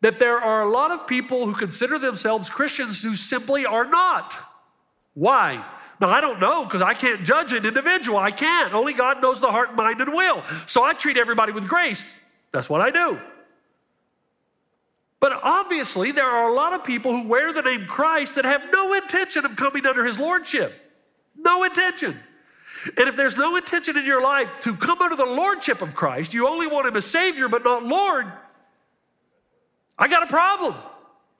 that 0.00 0.18
there 0.18 0.38
are 0.38 0.62
a 0.62 0.68
lot 0.68 0.90
of 0.90 1.06
people 1.06 1.46
who 1.46 1.54
consider 1.54 1.98
themselves 1.98 2.50
Christians 2.50 3.02
who 3.02 3.14
simply 3.14 3.64
are 3.64 3.86
not. 3.86 4.34
Why? 5.14 5.64
Now, 6.00 6.10
I 6.10 6.20
don't 6.20 6.40
know 6.40 6.64
because 6.64 6.82
I 6.82 6.92
can't 6.92 7.24
judge 7.24 7.52
an 7.52 7.64
individual. 7.64 8.18
I 8.18 8.30
can't. 8.30 8.74
Only 8.74 8.92
God 8.92 9.22
knows 9.22 9.40
the 9.40 9.50
heart, 9.50 9.74
mind, 9.74 10.00
and 10.00 10.12
will. 10.12 10.42
So 10.66 10.84
I 10.84 10.92
treat 10.92 11.16
everybody 11.16 11.52
with 11.52 11.68
grace. 11.68 12.20
That's 12.50 12.68
what 12.68 12.80
I 12.80 12.90
do. 12.90 13.18
But 15.20 15.40
obviously, 15.42 16.12
there 16.12 16.26
are 16.26 16.50
a 16.50 16.54
lot 16.54 16.74
of 16.74 16.84
people 16.84 17.12
who 17.12 17.26
wear 17.26 17.52
the 17.54 17.62
name 17.62 17.86
Christ 17.86 18.34
that 18.34 18.44
have 18.44 18.70
no 18.70 18.92
intention 18.92 19.46
of 19.46 19.56
coming 19.56 19.86
under 19.86 20.04
his 20.04 20.18
lordship. 20.18 20.74
No 21.34 21.64
intention. 21.64 22.20
And 22.96 23.08
if 23.08 23.16
there's 23.16 23.36
no 23.36 23.56
intention 23.56 23.96
in 23.96 24.04
your 24.04 24.22
life 24.22 24.48
to 24.60 24.74
come 24.74 25.00
under 25.00 25.16
the 25.16 25.24
lordship 25.24 25.82
of 25.82 25.94
Christ, 25.94 26.34
you 26.34 26.48
only 26.48 26.66
want 26.66 26.86
him 26.86 26.96
as 26.96 27.04
Savior 27.04 27.48
but 27.48 27.64
not 27.64 27.84
Lord, 27.84 28.26
I 29.98 30.08
got 30.08 30.22
a 30.22 30.26
problem. 30.26 30.74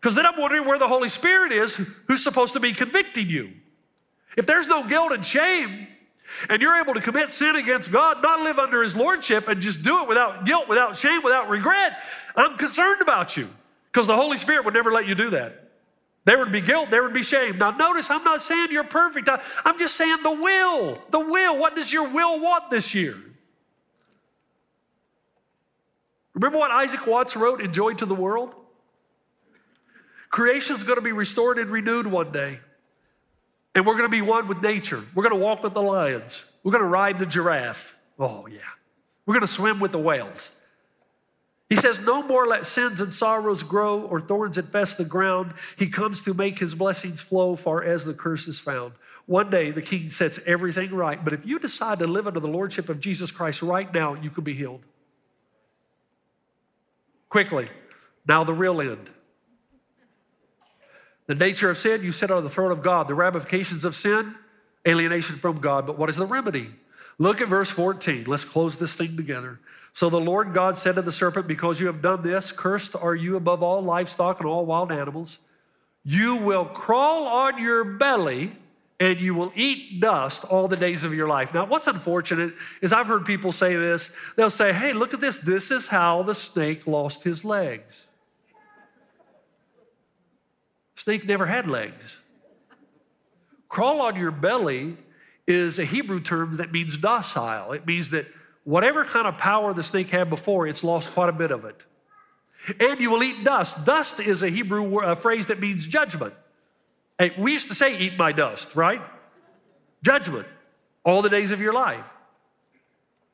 Because 0.00 0.14
then 0.14 0.26
I'm 0.26 0.38
wondering 0.38 0.66
where 0.66 0.78
the 0.78 0.88
Holy 0.88 1.08
Spirit 1.08 1.52
is 1.52 1.76
who's 2.08 2.22
supposed 2.22 2.52
to 2.54 2.60
be 2.60 2.72
convicting 2.72 3.26
you. 3.26 3.52
If 4.36 4.46
there's 4.46 4.66
no 4.66 4.86
guilt 4.86 5.12
and 5.12 5.24
shame, 5.24 5.88
and 6.48 6.60
you're 6.60 6.76
able 6.80 6.94
to 6.94 7.00
commit 7.00 7.30
sin 7.30 7.56
against 7.56 7.92
God, 7.92 8.22
not 8.22 8.40
live 8.40 8.58
under 8.58 8.82
his 8.82 8.96
lordship, 8.96 9.48
and 9.48 9.60
just 9.60 9.82
do 9.82 10.02
it 10.02 10.08
without 10.08 10.44
guilt, 10.44 10.68
without 10.68 10.96
shame, 10.96 11.22
without 11.22 11.48
regret, 11.48 11.98
I'm 12.36 12.56
concerned 12.56 13.02
about 13.02 13.36
you. 13.36 13.48
Because 13.92 14.06
the 14.06 14.16
Holy 14.16 14.36
Spirit 14.36 14.64
would 14.64 14.74
never 14.74 14.90
let 14.90 15.06
you 15.06 15.14
do 15.14 15.30
that. 15.30 15.70
There 16.24 16.38
would 16.38 16.52
be 16.52 16.62
guilt, 16.62 16.90
there 16.90 17.02
would 17.02 17.12
be 17.12 17.22
shame. 17.22 17.58
Now, 17.58 17.70
notice 17.70 18.10
I'm 18.10 18.24
not 18.24 18.40
saying 18.40 18.68
you're 18.70 18.84
perfect. 18.84 19.28
I, 19.28 19.40
am 19.64 19.78
just 19.78 19.94
saying 19.94 20.22
the 20.22 20.30
will. 20.30 20.98
The 21.10 21.20
will. 21.20 21.58
What 21.58 21.76
does 21.76 21.92
your 21.92 22.08
will 22.08 22.40
want 22.40 22.70
this 22.70 22.94
year? 22.94 23.16
Remember 26.32 26.58
what 26.58 26.70
Isaac 26.70 27.06
Watts 27.06 27.36
wrote 27.36 27.60
in 27.60 27.72
Joy 27.72 27.94
to 27.94 28.06
the 28.06 28.14
World? 28.14 28.54
Creation's 30.30 30.82
going 30.82 30.96
to 30.96 31.02
be 31.02 31.12
restored 31.12 31.58
and 31.58 31.70
renewed 31.70 32.06
one 32.06 32.32
day. 32.32 32.58
And 33.74 33.86
we're 33.86 33.94
going 33.94 34.04
to 34.04 34.08
be 34.08 34.22
one 34.22 34.48
with 34.48 34.62
nature. 34.62 35.02
We're 35.14 35.22
going 35.22 35.38
to 35.38 35.44
walk 35.44 35.62
with 35.62 35.74
the 35.74 35.82
lions. 35.82 36.50
We're 36.62 36.72
going 36.72 36.82
to 36.82 36.88
ride 36.88 37.18
the 37.18 37.26
giraffe. 37.26 37.98
Oh, 38.18 38.46
yeah. 38.46 38.58
We're 39.26 39.34
going 39.34 39.46
to 39.46 39.52
swim 39.52 39.78
with 39.78 39.92
the 39.92 39.98
whales. 39.98 40.53
He 41.68 41.76
says, 41.76 42.04
No 42.04 42.22
more 42.22 42.46
let 42.46 42.66
sins 42.66 43.00
and 43.00 43.12
sorrows 43.12 43.62
grow 43.62 44.00
or 44.02 44.20
thorns 44.20 44.58
infest 44.58 44.98
the 44.98 45.04
ground. 45.04 45.54
He 45.78 45.88
comes 45.88 46.22
to 46.22 46.34
make 46.34 46.58
his 46.58 46.74
blessings 46.74 47.22
flow 47.22 47.56
far 47.56 47.82
as 47.82 48.04
the 48.04 48.14
curse 48.14 48.46
is 48.46 48.58
found. 48.58 48.92
One 49.26 49.48
day 49.48 49.70
the 49.70 49.82
king 49.82 50.10
sets 50.10 50.38
everything 50.46 50.94
right, 50.94 51.22
but 51.22 51.32
if 51.32 51.46
you 51.46 51.58
decide 51.58 51.98
to 52.00 52.06
live 52.06 52.26
under 52.26 52.40
the 52.40 52.48
lordship 52.48 52.88
of 52.88 53.00
Jesus 53.00 53.30
Christ 53.30 53.62
right 53.62 53.92
now, 53.92 54.14
you 54.14 54.28
can 54.28 54.44
be 54.44 54.52
healed. 54.52 54.84
Quickly, 57.30 57.66
now 58.28 58.44
the 58.44 58.52
real 58.52 58.80
end. 58.80 59.10
The 61.26 61.34
nature 61.34 61.70
of 61.70 61.78
sin, 61.78 62.02
you 62.02 62.12
sit 62.12 62.30
on 62.30 62.44
the 62.44 62.50
throne 62.50 62.70
of 62.70 62.82
God. 62.82 63.08
The 63.08 63.14
ramifications 63.14 63.84
of 63.84 63.94
sin, 63.94 64.34
alienation 64.86 65.36
from 65.36 65.56
God. 65.58 65.86
But 65.86 65.98
what 65.98 66.10
is 66.10 66.16
the 66.16 66.26
remedy? 66.26 66.70
Look 67.18 67.40
at 67.40 67.48
verse 67.48 67.70
14. 67.70 68.24
Let's 68.26 68.44
close 68.44 68.78
this 68.78 68.94
thing 68.94 69.16
together. 69.16 69.60
So 69.92 70.10
the 70.10 70.20
Lord 70.20 70.52
God 70.52 70.76
said 70.76 70.96
to 70.96 71.02
the 71.02 71.12
serpent, 71.12 71.46
Because 71.46 71.80
you 71.80 71.86
have 71.86 72.02
done 72.02 72.22
this, 72.22 72.50
cursed 72.50 72.96
are 72.96 73.14
you 73.14 73.36
above 73.36 73.62
all 73.62 73.82
livestock 73.82 74.40
and 74.40 74.48
all 74.48 74.66
wild 74.66 74.90
animals. 74.90 75.38
You 76.04 76.36
will 76.36 76.64
crawl 76.64 77.26
on 77.26 77.62
your 77.62 77.84
belly 77.84 78.52
and 79.00 79.20
you 79.20 79.34
will 79.34 79.52
eat 79.54 80.00
dust 80.00 80.44
all 80.44 80.68
the 80.68 80.76
days 80.76 81.04
of 81.04 81.14
your 81.14 81.28
life. 81.28 81.52
Now, 81.54 81.64
what's 81.66 81.86
unfortunate 81.86 82.54
is 82.80 82.92
I've 82.92 83.06
heard 83.06 83.24
people 83.24 83.52
say 83.52 83.76
this. 83.76 84.14
They'll 84.36 84.50
say, 84.50 84.72
hey, 84.72 84.92
look 84.92 85.14
at 85.14 85.20
this. 85.20 85.38
This 85.38 85.70
is 85.70 85.88
how 85.88 86.22
the 86.22 86.34
snake 86.34 86.86
lost 86.86 87.24
his 87.24 87.44
legs. 87.44 88.06
Snake 90.94 91.26
never 91.26 91.46
had 91.46 91.68
legs. 91.68 92.22
Crawl 93.68 94.00
on 94.00 94.16
your 94.16 94.30
belly 94.30 94.96
is 95.46 95.78
a 95.78 95.84
Hebrew 95.84 96.20
term 96.20 96.56
that 96.56 96.72
means 96.72 96.96
docile. 96.96 97.72
It 97.72 97.86
means 97.86 98.10
that 98.10 98.26
whatever 98.64 99.04
kind 99.04 99.26
of 99.26 99.38
power 99.38 99.74
the 99.74 99.82
snake 99.82 100.10
had 100.10 100.30
before, 100.30 100.66
it's 100.66 100.82
lost 100.82 101.12
quite 101.12 101.28
a 101.28 101.32
bit 101.32 101.50
of 101.50 101.64
it. 101.64 101.86
And 102.80 102.98
you 103.00 103.10
will 103.10 103.22
eat 103.22 103.44
dust. 103.44 103.84
Dust 103.84 104.20
is 104.20 104.42
a 104.42 104.48
Hebrew 104.48 104.98
uh, 104.98 105.14
phrase 105.14 105.48
that 105.48 105.60
means 105.60 105.86
judgment. 105.86 106.34
Hey, 107.18 107.32
we 107.38 107.52
used 107.52 107.68
to 107.68 107.74
say, 107.74 107.98
eat 107.98 108.18
my 108.18 108.32
dust, 108.32 108.74
right? 108.74 109.02
Judgment, 110.02 110.46
all 111.04 111.22
the 111.22 111.28
days 111.28 111.52
of 111.52 111.60
your 111.60 111.72
life. 111.72 112.12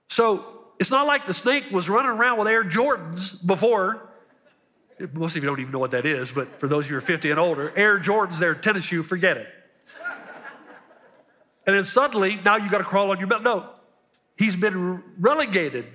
So 0.08 0.44
it's 0.80 0.90
not 0.90 1.06
like 1.06 1.26
the 1.26 1.32
snake 1.32 1.70
was 1.70 1.88
running 1.88 2.10
around 2.10 2.38
with 2.38 2.48
Air 2.48 2.64
Jordans 2.64 3.44
before. 3.46 4.08
Most 5.14 5.36
of 5.36 5.42
you 5.42 5.48
don't 5.48 5.60
even 5.60 5.72
know 5.72 5.78
what 5.78 5.92
that 5.92 6.04
is, 6.04 6.32
but 6.32 6.58
for 6.60 6.68
those 6.68 6.86
of 6.86 6.90
you 6.90 6.94
who 6.96 6.98
are 6.98 7.00
50 7.00 7.30
and 7.30 7.40
older, 7.40 7.72
Air 7.76 7.98
Jordans, 7.98 8.38
their 8.38 8.54
tennis 8.54 8.84
shoe, 8.84 9.02
forget 9.02 9.36
it. 9.36 9.48
And 11.70 11.76
then 11.76 11.84
suddenly, 11.84 12.36
now 12.44 12.56
you 12.56 12.68
got 12.68 12.78
to 12.78 12.84
crawl 12.84 13.12
on 13.12 13.20
your 13.20 13.28
belly. 13.28 13.44
No, 13.44 13.70
he's 14.36 14.56
been 14.56 15.04
relegated 15.20 15.86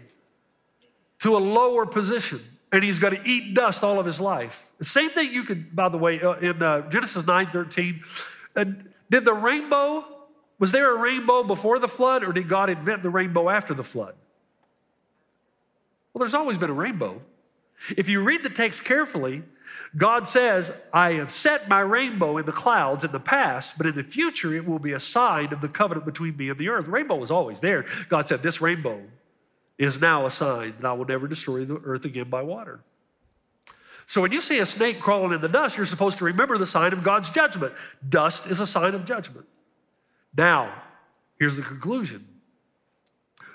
to 1.19 1.35
a 1.35 1.37
lower 1.37 1.85
position 1.85 2.39
and 2.71 2.81
he's 2.81 2.97
going 2.97 3.13
to 3.13 3.29
eat 3.29 3.53
dust 3.53 3.83
all 3.83 3.99
of 3.99 4.05
his 4.05 4.21
life. 4.21 4.71
The 4.77 4.85
same 4.85 5.09
thing 5.09 5.33
you 5.33 5.43
could, 5.43 5.75
by 5.75 5.89
the 5.89 5.97
way, 5.97 6.21
uh, 6.21 6.35
in 6.35 6.63
uh, 6.63 6.89
Genesis 6.89 7.27
9 7.27 7.47
13. 7.47 7.99
Uh, 8.55 8.65
did 9.09 9.25
the 9.25 9.33
rainbow, 9.33 10.05
was 10.59 10.71
there 10.71 10.95
a 10.95 10.97
rainbow 10.97 11.43
before 11.43 11.77
the 11.77 11.89
flood, 11.89 12.23
or 12.23 12.31
did 12.31 12.47
God 12.47 12.69
invent 12.69 13.03
the 13.03 13.09
rainbow 13.09 13.49
after 13.49 13.73
the 13.73 13.83
flood? 13.83 14.15
Well, 16.13 16.21
there's 16.21 16.33
always 16.33 16.57
been 16.57 16.69
a 16.69 16.73
rainbow. 16.73 17.21
If 17.97 18.07
you 18.07 18.23
read 18.23 18.43
the 18.43 18.49
text 18.49 18.85
carefully, 18.85 19.43
God 19.97 20.27
says, 20.27 20.75
I 20.91 21.13
have 21.13 21.31
set 21.31 21.69
my 21.69 21.79
rainbow 21.79 22.37
in 22.37 22.45
the 22.45 22.51
clouds 22.51 23.03
in 23.03 23.11
the 23.11 23.19
past, 23.19 23.77
but 23.77 23.87
in 23.87 23.95
the 23.95 24.03
future 24.03 24.53
it 24.53 24.67
will 24.67 24.79
be 24.79 24.91
a 24.91 24.99
sign 24.99 25.53
of 25.53 25.61
the 25.61 25.69
covenant 25.69 26.05
between 26.05 26.35
me 26.35 26.49
and 26.49 26.59
the 26.59 26.67
earth. 26.67 26.85
The 26.85 26.91
rainbow 26.91 27.15
was 27.15 27.31
always 27.31 27.61
there. 27.61 27.85
God 28.09 28.25
said, 28.25 28.43
This 28.43 28.59
rainbow 28.59 29.01
is 29.77 30.01
now 30.01 30.25
a 30.25 30.31
sign 30.31 30.73
that 30.79 30.85
I 30.85 30.93
will 30.93 31.05
never 31.05 31.27
destroy 31.27 31.63
the 31.63 31.79
earth 31.83 32.03
again 32.03 32.29
by 32.29 32.41
water. 32.41 32.81
So 34.05 34.21
when 34.21 34.31
you 34.31 34.41
see 34.41 34.59
a 34.59 34.65
snake 34.65 34.99
crawling 34.99 35.33
in 35.33 35.41
the 35.41 35.47
dust, 35.47 35.77
you're 35.77 35.85
supposed 35.85 36.17
to 36.19 36.25
remember 36.25 36.57
the 36.57 36.67
sign 36.67 36.93
of 36.93 37.03
God's 37.03 37.29
judgment. 37.29 37.73
Dust 38.07 38.47
is 38.47 38.59
a 38.59 38.67
sign 38.67 38.93
of 38.93 39.05
judgment. 39.05 39.47
Now, 40.37 40.83
here's 41.39 41.57
the 41.57 41.63
conclusion. 41.63 42.27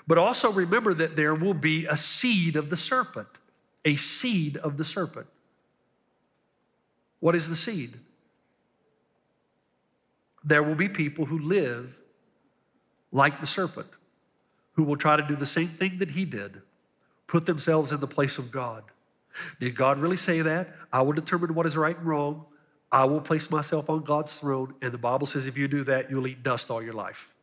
But 0.07 0.17
also 0.17 0.51
remember 0.51 0.93
that 0.95 1.15
there 1.15 1.35
will 1.35 1.53
be 1.53 1.85
a 1.85 1.95
seed 1.95 2.55
of 2.55 2.69
the 2.69 2.77
serpent, 2.77 3.27
a 3.85 3.95
seed 3.95 4.57
of 4.57 4.77
the 4.77 4.83
serpent. 4.83 5.27
What 7.21 7.35
is 7.35 7.47
the 7.47 7.55
seed? 7.55 7.93
There 10.43 10.61
will 10.61 10.75
be 10.75 10.89
people 10.89 11.25
who 11.25 11.39
live 11.39 11.97
like 13.11 13.39
the 13.39 13.47
serpent 13.47 13.87
who 14.73 14.83
will 14.83 14.97
try 14.97 15.15
to 15.15 15.23
do 15.23 15.35
the 15.35 15.45
same 15.45 15.67
thing 15.67 15.99
that 15.99 16.11
he 16.11 16.25
did 16.25 16.61
put 17.27 17.45
themselves 17.45 17.93
in 17.93 18.01
the 18.01 18.07
place 18.07 18.37
of 18.37 18.51
God. 18.51 18.83
Did 19.59 19.75
God 19.75 19.99
really 19.99 20.17
say 20.17 20.41
that? 20.41 20.75
I 20.91 21.01
will 21.01 21.13
determine 21.13 21.53
what 21.53 21.65
is 21.65 21.77
right 21.77 21.97
and 21.97 22.05
wrong. 22.05 22.45
I 22.91 23.05
will 23.05 23.21
place 23.21 23.49
myself 23.49 23.89
on 23.89 24.03
God's 24.03 24.33
throne. 24.33 24.73
And 24.81 24.91
the 24.91 24.97
Bible 24.97 25.25
says 25.27 25.47
if 25.47 25.57
you 25.57 25.69
do 25.69 25.85
that, 25.85 26.11
you'll 26.11 26.27
eat 26.27 26.43
dust 26.43 26.69
all 26.69 26.81
your 26.81 26.93
life. 26.93 27.33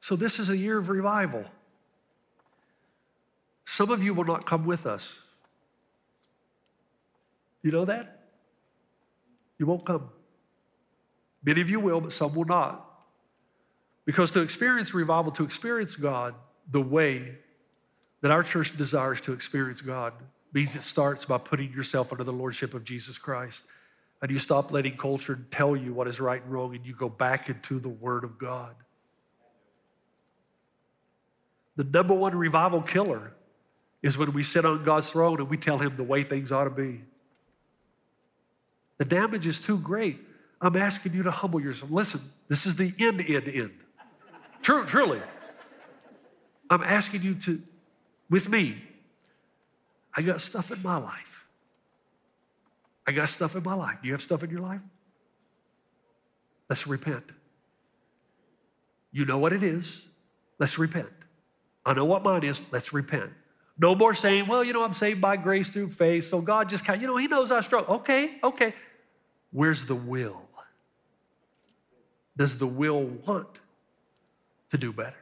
So, 0.00 0.16
this 0.16 0.38
is 0.38 0.50
a 0.50 0.56
year 0.56 0.78
of 0.78 0.88
revival. 0.88 1.44
Some 3.64 3.90
of 3.90 4.02
you 4.02 4.14
will 4.14 4.24
not 4.24 4.46
come 4.46 4.64
with 4.64 4.86
us. 4.86 5.22
You 7.62 7.70
know 7.70 7.84
that? 7.84 8.26
You 9.58 9.66
won't 9.66 9.84
come. 9.84 10.08
Many 11.42 11.60
of 11.60 11.70
you 11.70 11.80
will, 11.80 12.00
but 12.00 12.12
some 12.12 12.34
will 12.34 12.44
not. 12.44 12.86
Because 14.04 14.30
to 14.32 14.40
experience 14.40 14.94
revival, 14.94 15.32
to 15.32 15.44
experience 15.44 15.96
God 15.96 16.34
the 16.70 16.80
way 16.80 17.36
that 18.22 18.30
our 18.30 18.42
church 18.42 18.76
desires 18.76 19.20
to 19.22 19.32
experience 19.32 19.80
God, 19.80 20.12
means 20.52 20.74
it 20.74 20.82
starts 20.82 21.24
by 21.24 21.38
putting 21.38 21.72
yourself 21.72 22.12
under 22.12 22.24
the 22.24 22.32
lordship 22.32 22.74
of 22.74 22.84
Jesus 22.84 23.18
Christ. 23.18 23.66
And 24.20 24.30
you 24.30 24.38
stop 24.38 24.72
letting 24.72 24.96
culture 24.96 25.38
tell 25.50 25.74
you 25.76 25.94
what 25.94 26.06
is 26.06 26.20
right 26.20 26.42
and 26.42 26.52
wrong, 26.52 26.74
and 26.74 26.84
you 26.84 26.94
go 26.94 27.08
back 27.08 27.48
into 27.48 27.78
the 27.78 27.88
Word 27.88 28.24
of 28.24 28.38
God. 28.38 28.74
The 31.76 31.84
number 31.84 32.14
one 32.14 32.36
revival 32.36 32.82
killer 32.82 33.32
is 34.02 34.18
when 34.18 34.32
we 34.32 34.42
sit 34.42 34.64
on 34.64 34.84
God's 34.84 35.10
throne 35.10 35.40
and 35.40 35.48
we 35.48 35.56
tell 35.56 35.78
Him 35.78 35.94
the 35.94 36.02
way 36.02 36.22
things 36.22 36.52
ought 36.52 36.64
to 36.64 36.70
be. 36.70 37.02
The 39.00 39.06
damage 39.06 39.46
is 39.46 39.58
too 39.58 39.78
great. 39.78 40.18
I'm 40.60 40.76
asking 40.76 41.14
you 41.14 41.22
to 41.22 41.30
humble 41.30 41.58
yourself. 41.58 41.90
Listen, 41.90 42.20
this 42.48 42.66
is 42.66 42.76
the 42.76 42.92
end, 42.98 43.24
end, 43.26 43.48
end. 43.48 43.70
True, 44.60 44.84
truly. 44.84 45.22
I'm 46.68 46.82
asking 46.82 47.22
you 47.22 47.34
to, 47.36 47.62
with 48.28 48.50
me, 48.50 48.76
I 50.14 50.20
got 50.20 50.42
stuff 50.42 50.70
in 50.70 50.82
my 50.82 50.98
life. 50.98 51.46
I 53.06 53.12
got 53.12 53.30
stuff 53.30 53.56
in 53.56 53.62
my 53.62 53.72
life. 53.72 53.96
You 54.02 54.12
have 54.12 54.20
stuff 54.20 54.44
in 54.44 54.50
your 54.50 54.60
life? 54.60 54.82
Let's 56.68 56.86
repent. 56.86 57.24
You 59.12 59.24
know 59.24 59.38
what 59.38 59.54
it 59.54 59.62
is. 59.62 60.04
Let's 60.58 60.78
repent. 60.78 61.08
I 61.86 61.94
know 61.94 62.04
what 62.04 62.22
mine 62.22 62.44
is. 62.44 62.60
Let's 62.70 62.92
repent. 62.92 63.30
No 63.78 63.94
more 63.94 64.12
saying, 64.12 64.46
well, 64.46 64.62
you 64.62 64.74
know, 64.74 64.84
I'm 64.84 64.92
saved 64.92 65.22
by 65.22 65.38
grace 65.38 65.70
through 65.70 65.88
faith. 65.88 66.26
So 66.26 66.42
God 66.42 66.68
just 66.68 66.84
kind 66.84 66.96
of, 66.96 67.00
you 67.00 67.08
know, 67.08 67.16
He 67.16 67.28
knows 67.28 67.50
I 67.50 67.62
struggle. 67.62 67.94
Okay, 67.96 68.38
okay. 68.44 68.74
Where's 69.52 69.86
the 69.86 69.94
will? 69.94 70.42
Does 72.36 72.58
the 72.58 72.66
will 72.66 73.02
want 73.02 73.60
to 74.70 74.78
do 74.78 74.92
better? 74.92 75.16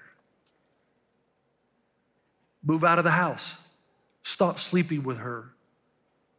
Move 2.62 2.84
out 2.84 2.98
of 2.98 3.04
the 3.04 3.10
house. 3.10 3.62
Stop 4.22 4.58
sleeping 4.58 5.02
with 5.02 5.18
her. 5.18 5.52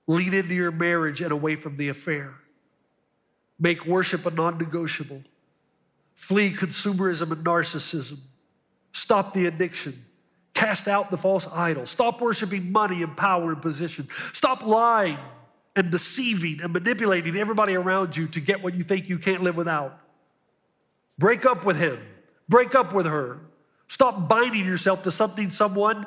Lean 0.07 0.33
into 0.33 0.53
your 0.53 0.71
marriage 0.71 1.21
and 1.21 1.31
away 1.31 1.55
from 1.55 1.77
the 1.77 1.89
affair. 1.89 2.35
Make 3.59 3.85
worship 3.85 4.25
a 4.25 4.31
non 4.31 4.57
negotiable. 4.57 5.23
Flee 6.15 6.51
consumerism 6.51 7.31
and 7.31 7.45
narcissism. 7.45 8.19
Stop 8.91 9.33
the 9.33 9.47
addiction. 9.47 9.93
Cast 10.53 10.87
out 10.87 11.09
the 11.11 11.17
false 11.17 11.51
idol. 11.51 11.85
Stop 11.85 12.21
worshiping 12.21 12.71
money 12.71 13.01
and 13.01 13.15
power 13.15 13.51
and 13.51 13.61
position. 13.61 14.07
Stop 14.33 14.65
lying 14.65 15.17
and 15.79 15.89
deceiving 15.89 16.61
and 16.61 16.73
manipulating 16.73 17.37
everybody 17.37 17.73
around 17.73 18.15
you 18.15 18.27
to 18.27 18.41
get 18.41 18.61
what 18.61 18.75
you 18.75 18.83
think 18.83 19.07
you 19.07 19.17
can't 19.17 19.41
live 19.41 19.55
without. 19.55 19.97
Break 21.17 21.45
up 21.45 21.65
with 21.65 21.77
him, 21.77 21.99
break 22.47 22.75
up 22.75 22.93
with 22.93 23.05
her. 23.05 23.39
Stop 23.87 24.27
binding 24.27 24.65
yourself 24.65 25.03
to 25.03 25.11
something, 25.11 25.49
someone 25.49 26.05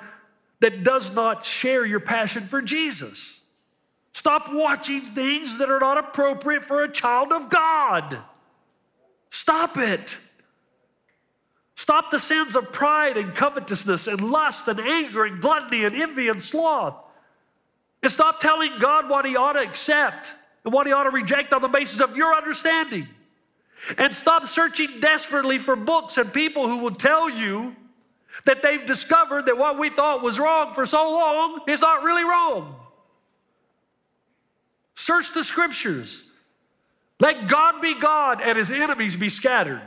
that 0.60 0.84
does 0.84 1.14
not 1.14 1.44
share 1.44 1.84
your 1.84 1.98
passion 2.00 2.42
for 2.42 2.62
Jesus. 2.62 3.42
Stop 4.12 4.52
watching 4.52 5.00
things 5.00 5.58
that 5.58 5.68
are 5.70 5.80
not 5.80 5.98
appropriate 5.98 6.64
for 6.64 6.82
a 6.82 6.92
child 6.92 7.32
of 7.32 7.48
God. 7.48 8.18
Stop 9.30 9.76
it. 9.78 10.18
Stop 11.74 12.12
the 12.12 12.18
sins 12.18 12.54
of 12.54 12.70
pride 12.70 13.16
and 13.16 13.34
covetousness 13.34 14.06
and 14.06 14.30
lust 14.30 14.68
and 14.68 14.78
anger 14.78 15.24
and 15.24 15.40
gluttony 15.40 15.84
and 15.84 15.96
envy 15.96 16.28
and 16.28 16.40
sloth. 16.40 16.94
And 18.02 18.10
stop 18.10 18.40
telling 18.40 18.78
God 18.78 19.08
what 19.08 19.24
He 19.24 19.36
ought 19.36 19.52
to 19.52 19.60
accept 19.60 20.32
and 20.64 20.72
what 20.72 20.86
He 20.86 20.92
ought 20.92 21.04
to 21.04 21.10
reject 21.10 21.52
on 21.52 21.62
the 21.62 21.68
basis 21.68 22.00
of 22.00 22.16
your 22.16 22.34
understanding. 22.34 23.08
And 23.98 24.14
stop 24.14 24.46
searching 24.46 25.00
desperately 25.00 25.58
for 25.58 25.76
books 25.76 26.18
and 26.18 26.32
people 26.32 26.68
who 26.68 26.78
will 26.78 26.94
tell 26.94 27.28
you 27.28 27.74
that 28.44 28.62
they've 28.62 28.84
discovered 28.84 29.46
that 29.46 29.58
what 29.58 29.78
we 29.78 29.90
thought 29.90 30.22
was 30.22 30.38
wrong 30.38 30.72
for 30.74 30.86
so 30.86 31.10
long 31.10 31.60
is 31.68 31.80
not 31.80 32.02
really 32.02 32.24
wrong. 32.24 32.76
Search 34.94 35.34
the 35.34 35.44
scriptures. 35.44 36.28
Let 37.18 37.46
God 37.46 37.80
be 37.80 37.94
God 37.98 38.40
and 38.40 38.56
his 38.56 38.70
enemies 38.70 39.16
be 39.16 39.28
scattered. 39.28 39.82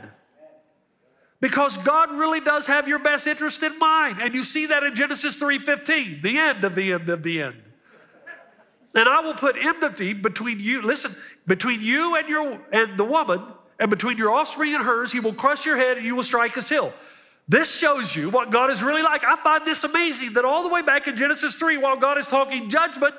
Because 1.40 1.76
God 1.78 2.12
really 2.12 2.40
does 2.40 2.66
have 2.66 2.88
your 2.88 2.98
best 2.98 3.26
interest 3.26 3.62
in 3.62 3.78
mind. 3.78 4.20
And 4.20 4.34
you 4.34 4.42
see 4.42 4.66
that 4.66 4.82
in 4.82 4.94
Genesis 4.94 5.36
3:15, 5.36 6.22
the 6.22 6.38
end 6.38 6.64
of 6.64 6.74
the 6.74 6.92
end 6.92 7.08
of 7.10 7.22
the 7.22 7.42
end. 7.42 7.62
And 8.96 9.08
I 9.08 9.20
will 9.20 9.34
put 9.34 9.56
enmity 9.56 10.14
between 10.14 10.58
you, 10.58 10.82
listen, 10.82 11.14
between 11.46 11.82
you 11.82 12.16
and 12.16 12.28
your 12.28 12.60
and 12.72 12.98
the 12.98 13.04
woman, 13.04 13.42
and 13.78 13.90
between 13.90 14.16
your 14.16 14.30
offspring 14.30 14.74
and 14.74 14.82
hers, 14.82 15.12
he 15.12 15.20
will 15.20 15.34
crush 15.34 15.66
your 15.66 15.76
head 15.76 15.98
and 15.98 16.06
you 16.06 16.16
will 16.16 16.22
strike 16.22 16.54
his 16.54 16.68
heel. 16.68 16.92
This 17.46 17.72
shows 17.76 18.16
you 18.16 18.30
what 18.30 18.50
God 18.50 18.70
is 18.70 18.82
really 18.82 19.02
like. 19.02 19.22
I 19.22 19.36
find 19.36 19.64
this 19.64 19.84
amazing 19.84 20.32
that 20.32 20.44
all 20.44 20.62
the 20.62 20.68
way 20.68 20.82
back 20.82 21.06
in 21.06 21.14
Genesis 21.14 21.54
3, 21.54 21.76
while 21.76 21.96
God 21.96 22.18
is 22.18 22.26
talking 22.26 22.68
judgment, 22.70 23.14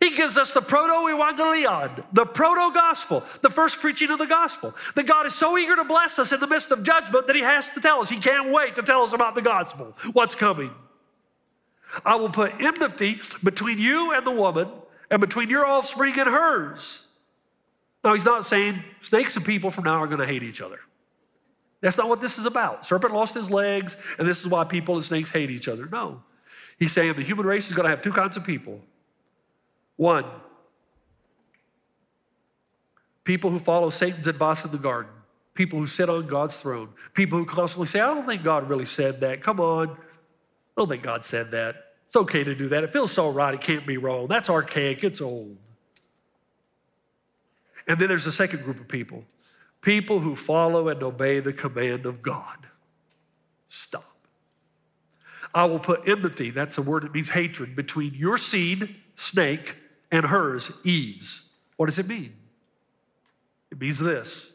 he 0.00 0.16
gives 0.16 0.38
us 0.38 0.52
the 0.52 0.62
proto 0.62 1.14
evangelion, 1.14 2.02
the 2.14 2.24
proto 2.24 2.74
gospel, 2.74 3.22
the 3.42 3.50
first 3.50 3.80
preaching 3.80 4.10
of 4.10 4.18
the 4.18 4.26
gospel. 4.26 4.74
That 4.94 5.06
God 5.06 5.26
is 5.26 5.34
so 5.34 5.58
eager 5.58 5.76
to 5.76 5.84
bless 5.84 6.18
us 6.18 6.32
in 6.32 6.40
the 6.40 6.46
midst 6.46 6.70
of 6.70 6.82
judgment 6.82 7.26
that 7.26 7.36
He 7.36 7.42
has 7.42 7.68
to 7.70 7.80
tell 7.82 8.00
us. 8.00 8.08
He 8.08 8.16
can't 8.16 8.50
wait 8.50 8.76
to 8.76 8.82
tell 8.82 9.02
us 9.02 9.12
about 9.12 9.34
the 9.34 9.42
gospel, 9.42 9.94
what's 10.14 10.34
coming. 10.34 10.70
I 12.04 12.16
will 12.16 12.30
put 12.30 12.52
enmity 12.60 13.18
between 13.42 13.78
you 13.78 14.12
and 14.12 14.26
the 14.26 14.30
woman, 14.30 14.68
and 15.10 15.20
between 15.20 15.50
your 15.50 15.66
offspring 15.66 16.18
and 16.18 16.28
hers. 16.28 17.08
Now, 18.04 18.14
He's 18.14 18.24
not 18.24 18.46
saying 18.46 18.82
snakes 19.00 19.36
and 19.36 19.44
people 19.44 19.70
from 19.70 19.84
now 19.84 20.02
are 20.02 20.06
going 20.06 20.20
to 20.20 20.26
hate 20.26 20.42
each 20.42 20.60
other. 20.60 20.80
That's 21.80 21.96
not 21.96 22.08
what 22.08 22.20
this 22.20 22.38
is 22.38 22.46
about. 22.46 22.84
Serpent 22.84 23.14
lost 23.14 23.34
his 23.34 23.50
legs, 23.50 23.96
and 24.18 24.28
this 24.28 24.40
is 24.40 24.46
why 24.46 24.64
people 24.64 24.96
and 24.96 25.04
snakes 25.04 25.30
hate 25.30 25.50
each 25.50 25.66
other. 25.66 25.86
No. 25.86 26.22
He's 26.78 26.92
saying 26.92 27.14
the 27.14 27.22
human 27.22 27.46
race 27.46 27.68
is 27.68 27.74
going 27.74 27.84
to 27.84 27.90
have 27.90 28.02
two 28.02 28.12
kinds 28.12 28.36
of 28.36 28.44
people 28.44 28.80
one, 29.96 30.24
people 33.24 33.50
who 33.50 33.58
follow 33.58 33.90
Satan's 33.90 34.26
advice 34.26 34.64
in 34.64 34.70
the 34.70 34.78
garden, 34.78 35.12
people 35.52 35.78
who 35.78 35.86
sit 35.86 36.08
on 36.08 36.26
God's 36.26 36.60
throne, 36.60 36.88
people 37.12 37.38
who 37.38 37.44
constantly 37.44 37.86
say, 37.86 38.00
I 38.00 38.06
don't 38.06 38.26
think 38.26 38.42
God 38.42 38.68
really 38.68 38.86
said 38.86 39.20
that. 39.20 39.42
Come 39.42 39.60
on. 39.60 39.98
Oh, 40.76 40.82
I 40.82 40.86
don't 40.86 40.88
think 40.88 41.02
God 41.02 41.24
said 41.24 41.50
that. 41.50 41.86
It's 42.06 42.16
okay 42.16 42.42
to 42.42 42.54
do 42.54 42.68
that. 42.68 42.82
It 42.82 42.90
feels 42.90 43.12
so 43.12 43.28
right. 43.28 43.54
It 43.54 43.60
can't 43.60 43.86
be 43.86 43.96
wrong. 43.96 44.26
That's 44.26 44.50
archaic. 44.50 45.04
It's 45.04 45.20
old. 45.20 45.56
And 47.86 47.98
then 47.98 48.08
there's 48.08 48.26
a 48.26 48.32
second 48.32 48.62
group 48.62 48.80
of 48.80 48.88
people 48.88 49.24
people 49.80 50.20
who 50.20 50.36
follow 50.36 50.88
and 50.88 51.02
obey 51.02 51.40
the 51.40 51.52
command 51.52 52.04
of 52.04 52.22
God. 52.22 52.58
Stop. 53.68 54.04
I 55.54 55.64
will 55.64 55.78
put 55.78 56.08
enmity, 56.08 56.50
that's 56.50 56.78
a 56.78 56.82
word 56.82 57.04
that 57.04 57.14
means 57.14 57.30
hatred, 57.30 57.74
between 57.74 58.14
your 58.14 58.38
seed, 58.38 58.96
snake, 59.16 59.76
and 60.12 60.26
hers, 60.26 60.72
Eve's. 60.84 61.50
What 61.76 61.86
does 61.86 61.98
it 61.98 62.06
mean? 62.06 62.34
It 63.70 63.80
means 63.80 63.98
this 63.98 64.49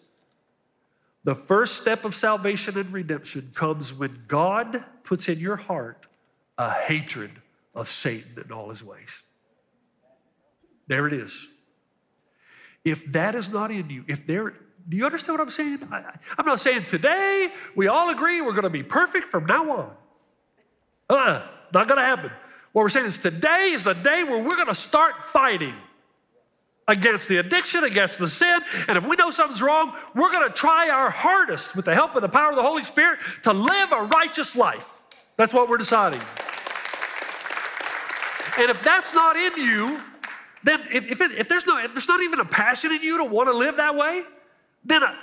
the 1.26 1.36
first 1.36 1.82
step 1.82 2.06
of 2.06 2.14
salvation 2.14 2.78
and 2.78 2.94
redemption 2.94 3.50
comes 3.54 3.92
when 3.92 4.12
God 4.28 4.86
puts 5.04 5.28
in 5.28 5.40
your 5.40 5.56
heart 5.56 6.06
a 6.58 6.70
hatred 6.70 7.32
of 7.74 7.90
Satan 7.90 8.34
and 8.38 8.52
all 8.52 8.70
his 8.70 8.84
ways. 8.84 9.24
There 10.88 11.08
it 11.08 11.14
is. 11.14 11.48
If 12.86 13.12
that 13.12 13.34
is 13.34 13.52
not 13.52 13.72
in 13.72 13.90
you, 13.90 14.06
if 14.08 14.28
there, 14.28 14.54
do 14.88 14.96
you 14.96 15.04
understand 15.04 15.40
what 15.40 15.46
I'm 15.46 15.52
saying? 15.52 15.88
I, 15.92 16.04
am 16.38 16.46
not 16.46 16.60
saying 16.60 16.84
today 16.84 17.50
we 17.76 17.88
all 17.88 18.12
agree 18.12 18.40
we're 18.42 18.52
going 18.52 18.64
to 18.64 18.70
be 18.70 18.84
perfect 18.84 19.32
from 19.32 19.48
now 19.48 19.72
on. 19.72 19.92
Uh, 21.10 21.42
not 21.74 21.88
going 21.88 21.98
to 21.98 22.06
happen. 22.06 22.32
What 22.72 22.84
we're 22.84 22.90
saying 22.90 23.08
is 23.08 23.18
today 23.18 23.72
is 23.72 23.84
the 23.84 23.94
day 23.94 24.24
where 24.24 24.44
we're 24.44 24.56
going 24.56 24.68
to 24.68 24.76
start 24.76 25.24
fighting 25.24 25.74
against 26.88 27.28
the 27.28 27.38
addiction, 27.38 27.84
against 27.84 28.20
the 28.20 28.28
sin. 28.28 28.60
And 28.88 28.98
if 28.98 29.08
we 29.08 29.16
know 29.16 29.32
something's 29.32 29.62
wrong, 29.62 29.96
we're 30.14 30.32
going 30.32 30.48
to 30.48 30.54
try 30.54 30.90
our 30.90 31.10
hardest 31.10 31.76
with 31.76 31.86
the 31.86 31.96
help 31.96 32.16
of 32.16 32.22
the 32.22 32.30
power 32.30 32.52
of 32.52 32.56
the 32.56 32.62
Holy 32.62 32.84
Spirit 32.84 33.20
to 33.44 33.54
live 33.54 33.92
a 33.92 34.04
righteous 34.04 34.56
life. 34.56 35.04
That's 35.38 35.54
what 35.54 35.70
we're 35.70 35.78
deciding. 35.78 36.22
And 38.58 38.70
if 38.70 38.82
that's 38.84 39.14
not 39.14 39.36
in 39.36 39.52
you, 39.58 40.00
then 40.64 40.80
if, 40.92 41.12
if, 41.12 41.22
it, 41.22 41.32
if, 41.32 41.48
there's 41.48 41.68
no, 41.68 41.78
if 41.78 41.92
there's 41.92 42.08
not 42.08 42.22
even 42.22 42.40
a 42.40 42.46
passion 42.46 42.92
in 42.92 43.02
you 43.02 43.18
to 43.18 43.26
want 43.26 43.50
to 43.50 43.54
live 43.54 43.78
that 43.78 43.96
way, 43.96 44.24
then 44.84 45.04
uh, 45.04 45.14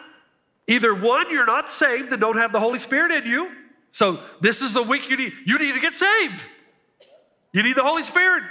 either 0.67 0.95
one, 0.95 1.31
you're 1.31 1.47
not 1.47 1.71
saved 1.71 2.13
and 2.13 2.21
don't 2.21 2.37
have 2.37 2.53
the 2.53 2.61
Holy 2.61 2.79
Spirit 2.79 3.11
in 3.11 3.25
you. 3.25 3.51
So 3.91 4.21
this 4.41 4.63
is 4.63 4.73
the 4.73 4.83
week 4.83 5.09
you 5.09 5.17
need, 5.17 5.33
you 5.47 5.59
need 5.59 5.75
to 5.75 5.81
get 5.81 5.95
saved. 5.95 6.45
You 7.53 7.63
need 7.63 7.77
the 7.77 7.83
Holy 7.83 8.03
Spirit. 8.03 8.45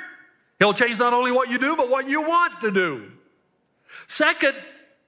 He'll 0.62 0.76
change 0.76 1.00
not 1.00 1.12
only 1.12 1.32
what 1.32 1.50
you 1.50 1.58
do, 1.58 1.76
but 1.76 1.89
what 1.89 2.08
you 2.08 2.21
want 2.21 2.62
to 2.62 2.69
do. 2.69 3.12
Second, 4.06 4.54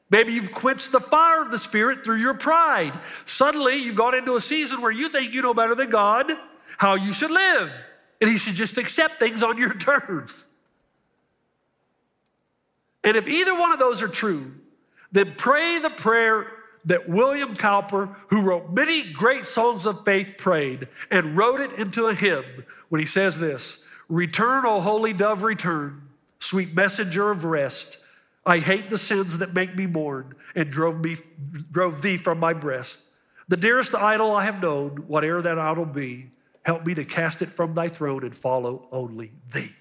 maybe 0.09 0.33
you've 0.33 0.51
quenched 0.51 0.91
the 0.91 0.99
fire 0.99 1.43
of 1.43 1.51
the 1.51 1.59
Spirit 1.59 2.03
through 2.03 2.15
your 2.15 2.33
pride. 2.33 2.91
Suddenly, 3.27 3.75
you've 3.75 3.95
gone 3.95 4.15
into 4.15 4.35
a 4.35 4.41
season 4.41 4.81
where 4.81 4.89
you 4.89 5.09
think 5.09 5.31
you 5.31 5.43
know 5.43 5.53
better 5.53 5.75
than 5.75 5.91
God 5.91 6.31
how 6.77 6.95
you 6.95 7.13
should 7.13 7.29
live, 7.29 7.91
and 8.19 8.31
He 8.31 8.37
should 8.37 8.55
just 8.55 8.79
accept 8.79 9.19
things 9.19 9.43
on 9.43 9.59
your 9.59 9.71
terms. 9.75 10.47
And 13.03 13.15
if 13.15 13.27
either 13.27 13.53
one 13.53 13.71
of 13.71 13.77
those 13.77 14.01
are 14.01 14.07
true, 14.07 14.53
then 15.11 15.35
pray 15.37 15.77
the 15.77 15.91
prayer 15.91 16.47
that 16.85 17.07
William 17.07 17.53
Cowper, 17.53 18.15
who 18.29 18.41
wrote 18.41 18.73
many 18.73 19.03
great 19.03 19.45
songs 19.45 19.85
of 19.85 20.03
faith, 20.03 20.33
prayed 20.39 20.87
and 21.11 21.37
wrote 21.37 21.61
it 21.61 21.73
into 21.73 22.07
a 22.07 22.15
hymn 22.15 22.65
when 22.89 22.99
he 22.99 23.05
says 23.05 23.37
this 23.37 23.82
Return, 24.09 24.65
O 24.65 24.81
holy 24.81 25.13
dove, 25.13 25.43
return, 25.43 26.09
sweet 26.39 26.73
messenger 26.75 27.31
of 27.31 27.45
rest. 27.45 27.99
I 28.45 28.59
hate 28.59 28.89
the 28.89 28.97
sins 28.97 29.37
that 29.37 29.53
make 29.53 29.75
me 29.75 29.85
mourn 29.85 30.35
and 30.55 30.69
drove, 30.69 31.03
me, 31.03 31.15
drove 31.71 32.01
thee 32.01 32.17
from 32.17 32.39
my 32.39 32.53
breast. 32.53 33.09
The 33.47 33.57
dearest 33.57 33.95
idol 33.95 34.31
I 34.31 34.43
have 34.45 34.61
known, 34.61 35.05
whate'er 35.07 35.41
that 35.41 35.57
idol 35.57 35.85
be, 35.85 36.31
help 36.63 36.85
me 36.85 36.93
to 36.95 37.05
cast 37.05 37.41
it 37.41 37.47
from 37.47 37.73
thy 37.73 37.87
throne 37.87 38.23
and 38.23 38.35
follow 38.35 38.87
only 38.91 39.31
thee. 39.51 39.71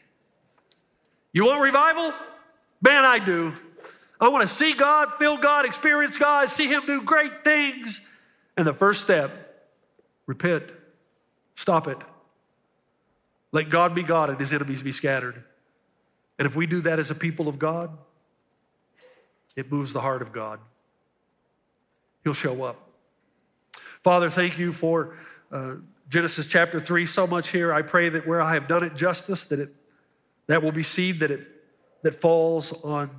You 1.33 1.47
want 1.47 1.63
revival? 1.63 2.13
Man, 2.81 3.05
I 3.05 3.19
do. 3.19 3.55
I 4.21 4.29
want 4.29 4.49
to 4.49 4.55
see 4.55 4.73
God, 4.73 5.13
feel 5.15 5.37
God, 5.37 5.65
experience 5.65 6.17
God, 6.17 6.49
see 6.49 6.69
Him 6.69 6.83
do 6.87 7.03
great 7.03 7.43
things. 7.43 8.09
And 8.57 8.67
the 8.67 8.75
first 8.75 9.01
step, 9.01 9.31
repent, 10.27 10.73
stop 11.55 11.89
it. 11.89 11.99
Let 13.53 13.69
God 13.71 13.95
be 13.95 14.03
God 14.03 14.31
and 14.31 14.39
His 14.41 14.53
enemies 14.53 14.83
be 14.83 14.93
scattered. 14.93 15.45
And 16.39 16.47
if 16.47 16.57
we 16.57 16.67
do 16.67 16.81
that 16.81 16.99
as 16.99 17.11
a 17.11 17.15
people 17.15 17.49
of 17.49 17.59
God, 17.59 17.97
it 19.55 19.71
moves 19.71 19.93
the 19.93 20.01
heart 20.01 20.23
of 20.23 20.33
God. 20.33 20.59
He'll 22.25 22.33
show 22.33 22.65
up. 22.65 22.89
Father, 24.03 24.31
thank 24.31 24.59
you 24.59 24.73
for 24.73 25.17
uh, 25.53 25.75
Genesis 26.09 26.47
chapter 26.47 26.81
3 26.81 27.07
so 27.07 27.27
much 27.27 27.51
here. 27.51 27.73
I 27.73 27.83
pray 27.83 28.09
that 28.09 28.27
where 28.27 28.41
I 28.41 28.55
have 28.55 28.67
done 28.67 28.83
it 28.83 28.97
justice, 28.97 29.45
that 29.47 29.61
it 29.61 29.75
that 30.47 30.63
will 30.63 30.73
be 30.73 30.83
seed 30.83 31.21
that 31.21 31.31
it 31.31 31.47
that 32.03 32.15
falls 32.15 32.73
on 32.85 33.11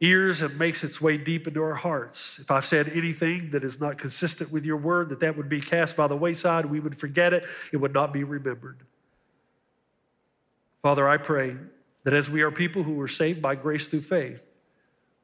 ears 0.00 0.42
and 0.42 0.58
makes 0.58 0.84
its 0.84 1.00
way 1.00 1.16
deep 1.16 1.46
into 1.46 1.62
our 1.62 1.74
hearts. 1.74 2.38
If 2.38 2.50
I've 2.50 2.64
said 2.64 2.90
anything 2.94 3.50
that 3.52 3.64
is 3.64 3.80
not 3.80 3.98
consistent 3.98 4.52
with 4.52 4.66
your 4.66 4.76
word, 4.76 5.08
that 5.08 5.20
that 5.20 5.36
would 5.36 5.48
be 5.48 5.60
cast 5.60 5.96
by 5.96 6.08
the 6.08 6.16
wayside, 6.16 6.66
we 6.66 6.80
would 6.80 6.98
forget 6.98 7.32
it, 7.32 7.44
it 7.72 7.76
would 7.76 7.94
not 7.94 8.12
be 8.12 8.24
remembered. 8.24 8.82
Father, 10.82 11.08
I 11.08 11.16
pray 11.16 11.56
that 12.02 12.12
as 12.12 12.28
we 12.28 12.42
are 12.42 12.50
people 12.50 12.82
who 12.82 12.94
were 12.94 13.08
saved 13.08 13.40
by 13.40 13.54
grace 13.54 13.86
through 13.86 14.00
faith, 14.00 14.52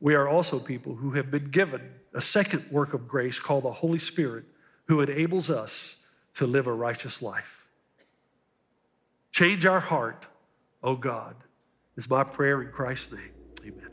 we 0.00 0.14
are 0.14 0.28
also 0.28 0.60
people 0.60 0.94
who 0.94 1.12
have 1.12 1.30
been 1.30 1.50
given 1.50 1.94
a 2.14 2.20
second 2.20 2.70
work 2.70 2.94
of 2.94 3.08
grace 3.08 3.40
called 3.40 3.64
the 3.64 3.72
Holy 3.72 3.98
Spirit, 3.98 4.44
who 4.86 5.00
enables 5.00 5.50
us 5.50 6.06
to 6.34 6.46
live 6.46 6.68
a 6.68 6.72
righteous 6.72 7.20
life. 7.20 7.66
Change 9.32 9.66
our 9.66 9.80
heart, 9.80 10.26
O 10.82 10.90
oh 10.90 10.96
God, 10.96 11.34
is 11.96 12.08
my 12.08 12.22
prayer 12.22 12.62
in 12.62 12.70
Christ's 12.70 13.12
name. 13.12 13.30
Amen. 13.66 13.90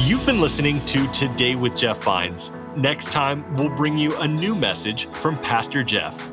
You've 0.00 0.26
been 0.26 0.40
listening 0.40 0.84
to 0.86 1.06
Today 1.12 1.54
with 1.54 1.76
Jeff 1.76 2.02
Vines. 2.02 2.50
Next 2.76 3.12
time, 3.12 3.56
we'll 3.56 3.74
bring 3.76 3.96
you 3.96 4.16
a 4.18 4.26
new 4.26 4.54
message 4.56 5.08
from 5.10 5.36
Pastor 5.38 5.84
Jeff. 5.84 6.32